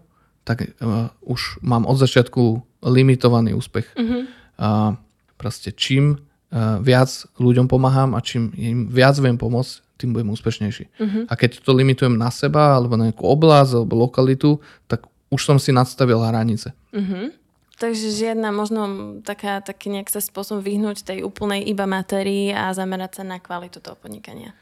[0.46, 3.90] tak uh, už mám od začiatku limitovaný úspech.
[3.98, 4.30] Uh-huh.
[4.56, 4.94] Uh,
[5.42, 7.10] proste čím uh, viac
[7.42, 10.86] ľuďom pomáham a čím im viac viem pomôcť, tým budem úspešnejší.
[10.86, 11.24] Uh-huh.
[11.26, 15.58] A keď to limitujem na seba, alebo na nejakú oblasť, alebo lokalitu, tak už som
[15.58, 16.78] si nadstavil hranice.
[16.94, 17.34] Uh-huh.
[17.76, 18.82] Takže žiadna možno
[19.26, 23.84] taká, taký nejak sa spôsob vyhnúť tej úplnej iba matérii a zamerať sa na kvalitu
[23.84, 24.56] toho podnikania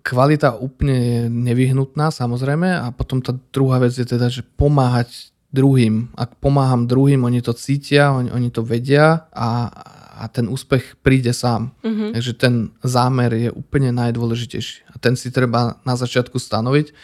[0.00, 6.08] kvalita úplne je nevyhnutná samozrejme a potom tá druhá vec je teda, že pomáhať druhým.
[6.16, 9.68] Ak pomáham druhým, oni to cítia, oni, oni to vedia a,
[10.16, 11.76] a ten úspech príde sám.
[11.84, 12.10] Mm-hmm.
[12.16, 14.88] Takže ten zámer je úplne najdôležitejší.
[14.88, 16.96] A ten si treba na začiatku stanoviť.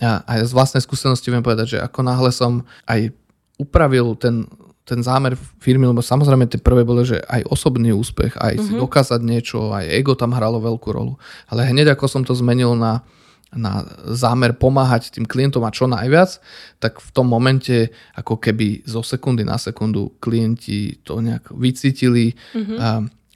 [0.00, 3.12] A, a z vlastnej skúsenosti viem povedať, že ako náhle som aj
[3.60, 4.48] upravil ten
[4.92, 8.66] ten zámer firmy, lebo samozrejme tie prvé boli, že aj osobný úspech, aj mm-hmm.
[8.68, 8.80] si mhm.
[8.84, 11.16] dokázať niečo, aj ego tam hralo veľkú rolu.
[11.48, 13.00] Ale hneď ako som to zmenil na,
[13.56, 16.36] na zámer pomáhať tým klientom a čo najviac,
[16.76, 22.76] tak v tom momente ako keby zo sekundy na sekundu klienti to nejak vycítili, mm-hmm.
[22.76, 22.88] a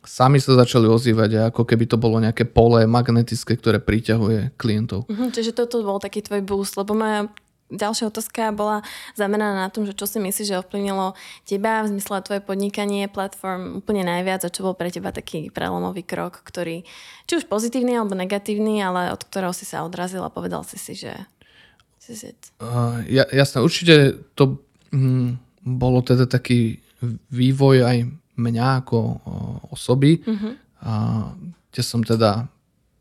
[0.06, 5.10] sami sa začali ozývať a ako keby to bolo nejaké pole magnetické, ktoré priťahuje klientov.
[5.10, 7.26] Mm-hmm, čiže toto bol taký tvoj boost, lebo moja
[7.66, 8.86] Ďalšia otázka bola
[9.18, 13.82] zameraná na tom, že čo si myslíš, že ovplyvnilo teba v zmysle tvoje podnikanie, platform
[13.82, 16.86] úplne najviac a čo bol pre teba taký prelomový krok, ktorý
[17.26, 20.94] či už pozitívny alebo negatívny, ale od ktorého si sa odrazil a povedal si si,
[20.94, 21.26] že
[22.62, 24.62] Uh, ja, jasné, určite to
[24.94, 26.78] hm, bolo teda taký
[27.34, 28.06] vývoj aj
[28.38, 29.18] mňa ako uh,
[29.74, 30.22] osoby.
[30.22, 30.54] Uh-huh.
[31.72, 32.46] kde som teda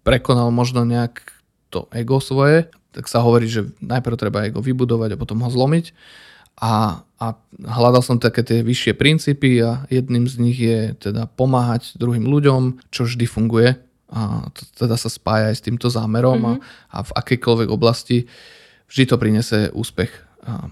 [0.02, 1.22] prekonal možno nejak
[1.70, 5.92] to ego svoje, tak sa hovorí, že najprv treba ego vybudovať a potom ho zlomiť.
[6.56, 7.28] A, a
[7.60, 12.80] hľadal som také tie vyššie princípy a jedným z nich je teda pomáhať druhým ľuďom,
[12.96, 13.76] čo vždy funguje.
[14.08, 16.64] A to teda sa spája aj s týmto zámerom mm-hmm.
[16.96, 18.32] a, a v akejkoľvek oblasti
[18.88, 20.16] vždy to prinese úspech.
[20.48, 20.72] A,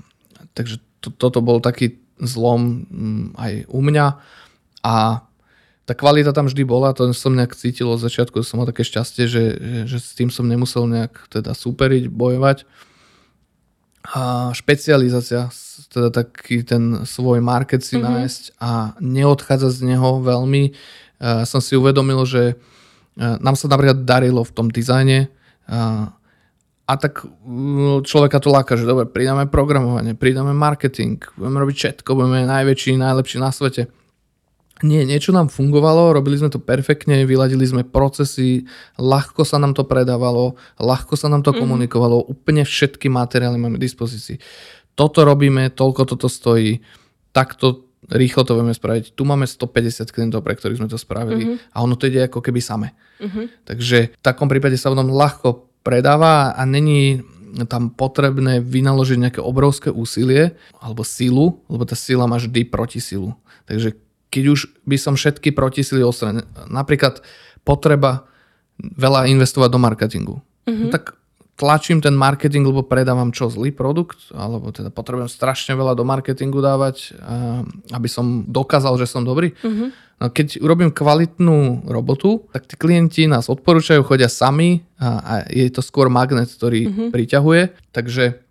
[0.55, 4.07] takže to, toto bol taký zlom mm, aj u mňa
[4.87, 4.95] a
[5.83, 9.27] tá kvalita tam vždy bola, to som nejak cítil od začiatku, som mal také šťastie,
[9.27, 12.63] že, že, že s tým som nemusel nejak teda superiť, bojovať.
[14.03, 15.47] A špecializácia,
[15.91, 18.11] teda taký ten svoj market si mm-hmm.
[18.11, 20.63] nájsť a neodchádzať z neho veľmi.
[21.23, 25.31] Uh, som si uvedomil, že uh, nám sa napríklad darilo v tom dizajne
[25.67, 26.11] uh,
[26.83, 32.09] a tak mm, človeka to láka, že dobre, pridáme programovanie, pridáme marketing, budeme robiť všetko,
[32.11, 33.87] budeme najväčší, najlepší na svete.
[34.83, 38.67] Nie, niečo nám fungovalo, robili sme to perfektne, vyladili sme procesy,
[38.99, 41.63] ľahko sa nám to predávalo, ľahko sa nám to mm-hmm.
[41.63, 44.43] komunikovalo, úplne všetky materiály máme v dispozícii.
[44.93, 46.83] Toto robíme, toľko toto stojí,
[47.31, 49.15] takto rýchlo to vieme spraviť.
[49.15, 51.71] Tu máme 150 klientov, pre ktorých sme to spravili mm-hmm.
[51.71, 52.91] a ono to ide ako keby same.
[53.23, 53.45] Mm-hmm.
[53.63, 57.23] Takže v takom prípade sa v tom ľahko predáva a není
[57.69, 63.37] tam potrebné vynaložiť nejaké obrovské úsilie alebo silu, lebo tá sila má vždy proti silu.
[63.69, 64.02] Takže
[64.33, 64.59] keď už
[64.89, 67.21] by som všetky protisily odstranil, napríklad
[67.61, 68.25] potreba
[68.81, 70.81] veľa investovať do marketingu, mm-hmm.
[70.81, 71.13] no tak
[71.53, 76.57] tlačím ten marketing, lebo predávam čo, zlý produkt, alebo teda potrebujem strašne veľa do marketingu
[76.57, 77.13] dávať,
[77.93, 79.53] aby som dokázal, že som dobrý.
[79.61, 79.89] Mm-hmm.
[80.17, 85.69] No keď urobím kvalitnú robotu, tak tí klienti nás odporúčajú, chodia sami a, a je
[85.69, 87.09] to skôr magnet, ktorý mm-hmm.
[87.13, 87.61] priťahuje.
[87.93, 88.42] Takže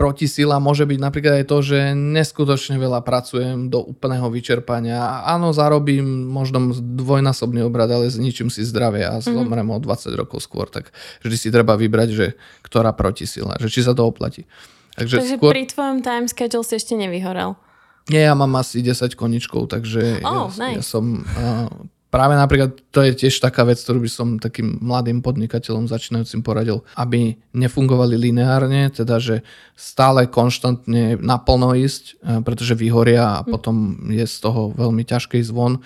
[0.00, 4.96] protisila môže byť napríklad aj to, že neskutočne veľa pracujem do úplného vyčerpania.
[5.28, 9.28] Áno, zarobím možno dvojnásobný obrad, ale zničím si zdravie a mhm.
[9.28, 9.84] zomrem mm-hmm.
[9.84, 10.72] o 20 rokov skôr.
[10.72, 10.88] Tak
[11.20, 12.26] vždy si treba vybrať, že
[12.64, 14.48] ktorá protisila, že či sa to oplatí.
[14.96, 15.52] Takže, takže skôr...
[15.52, 17.60] pri tvojom time schedule si ešte nevyhorel.
[18.08, 20.76] Nie, ja mám asi 10 koničkov, takže oh, ja, nice.
[20.80, 21.28] ja som...
[21.36, 21.68] Uh,
[22.10, 26.82] práve napríklad to je tiež taká vec, ktorú by som takým mladým podnikateľom začínajúcim poradil,
[26.98, 29.46] aby nefungovali lineárne, teda že
[29.78, 33.48] stále konštantne naplno ísť, pretože vyhoria a hm.
[33.48, 33.76] potom
[34.10, 35.80] je z toho veľmi ťažký zvon.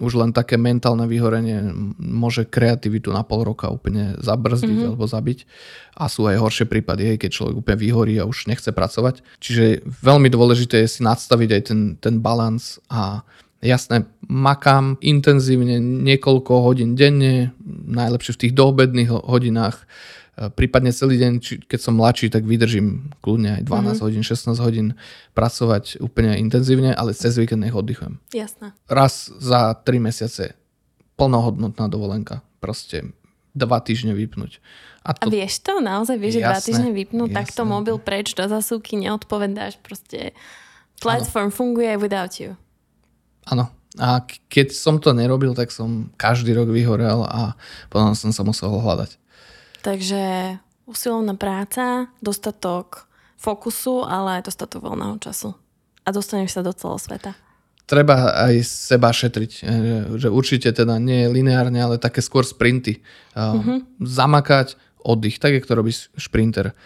[0.00, 1.68] Už len také mentálne vyhorenie
[2.00, 4.88] môže kreativitu na pol roka úplne zabrzdiť mm-hmm.
[4.88, 5.44] alebo zabiť.
[6.00, 9.20] A sú aj horšie prípady, hej, keď človek úplne vyhorí a už nechce pracovať.
[9.36, 13.20] Čiže veľmi dôležité je si nadstaviť aj ten, ten balans a
[13.60, 17.52] Jasné, makám intenzívne niekoľko hodín denne,
[17.92, 19.84] najlepšie v tých doobedných hodinách,
[20.40, 24.00] e, prípadne celý deň, či, keď som mladší, tak vydržím kľudne aj 12 mm-hmm.
[24.00, 24.86] hodín, 16 hodín
[25.36, 28.16] pracovať úplne intenzívne, ale cez víkend nech oddychujem.
[28.32, 28.72] Jasné.
[28.88, 30.56] Raz za 3 mesiace
[31.20, 32.40] plnohodnotná dovolenka.
[32.64, 33.12] Proste
[33.52, 34.64] dva týždne vypnúť.
[35.04, 35.28] A, to...
[35.28, 35.84] a vieš to?
[35.84, 37.28] Naozaj vieš, že dva týždne vypnúť?
[37.28, 37.40] Jasné.
[37.44, 39.76] Takto mobil preč do zasúky neodpovedáš.
[39.84, 40.32] Proste
[41.04, 41.56] platform ano.
[41.56, 42.56] funguje without you.
[43.50, 43.66] Áno.
[43.98, 47.58] A keď som to nerobil, tak som každý rok vyhorel a
[47.90, 49.18] potom som sa musel hľadať.
[49.82, 50.22] Takže
[50.86, 55.58] usilovná práca, dostatok fokusu, ale aj dostatok voľného času.
[56.06, 57.34] A dostaneš sa do celého sveta.
[57.90, 59.52] Treba aj seba šetriť.
[59.58, 59.62] E,
[60.14, 63.02] že určite teda nie lineárne, ale také skôr sprinty.
[63.34, 63.82] Uh-huh.
[63.98, 66.76] Zamakať, oddych, tak je to robí šprinter.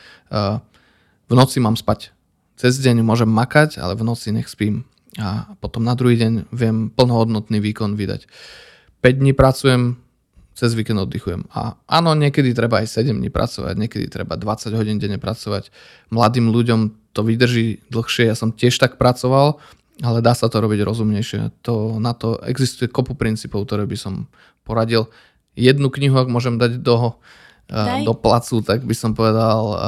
[1.29, 2.17] V noci mám spať.
[2.57, 4.89] Cez deň môžem makať, ale v noci nech spím
[5.19, 8.27] a potom na druhý deň viem plnohodnotný výkon vydať.
[9.05, 10.01] 5 dní pracujem,
[10.55, 11.51] cez víkend oddychujem.
[11.51, 15.75] A áno, niekedy treba aj 7 dní pracovať, niekedy treba 20 hodín denne pracovať.
[16.15, 19.59] Mladým ľuďom to vydrží dlhšie, ja som tiež tak pracoval,
[20.03, 21.63] ale dá sa to robiť rozumnejšie.
[21.67, 24.15] To, na to existuje kopu princípov, ktoré by som
[24.67, 25.11] poradil.
[25.55, 29.79] Jednu knihu, ak môžem dať do, uh, do placu, tak by som povedal uh,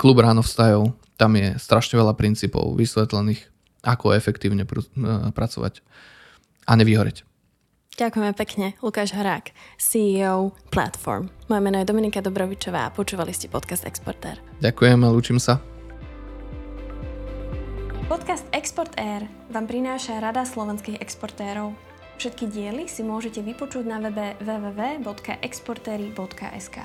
[0.00, 0.96] Klub ráno vstajov.
[1.20, 3.55] Tam je strašne veľa princípov vysvetlených
[3.86, 5.86] ako efektívne pr- e, pracovať
[6.66, 7.22] a nevyhoreť.
[7.96, 11.32] Ďakujeme pekne, Lukáš Horák, CEO Platform.
[11.48, 14.36] Moje meno je Dominika Dobrovičová a počúvali ste podcast Exportér.
[14.60, 15.64] Ďakujem a lúčim sa.
[18.06, 21.72] Podcast Export Air vám prináša Rada slovenských exportérov.
[22.20, 26.76] Všetky diely si môžete vypočuť na webe www.exportery.sk.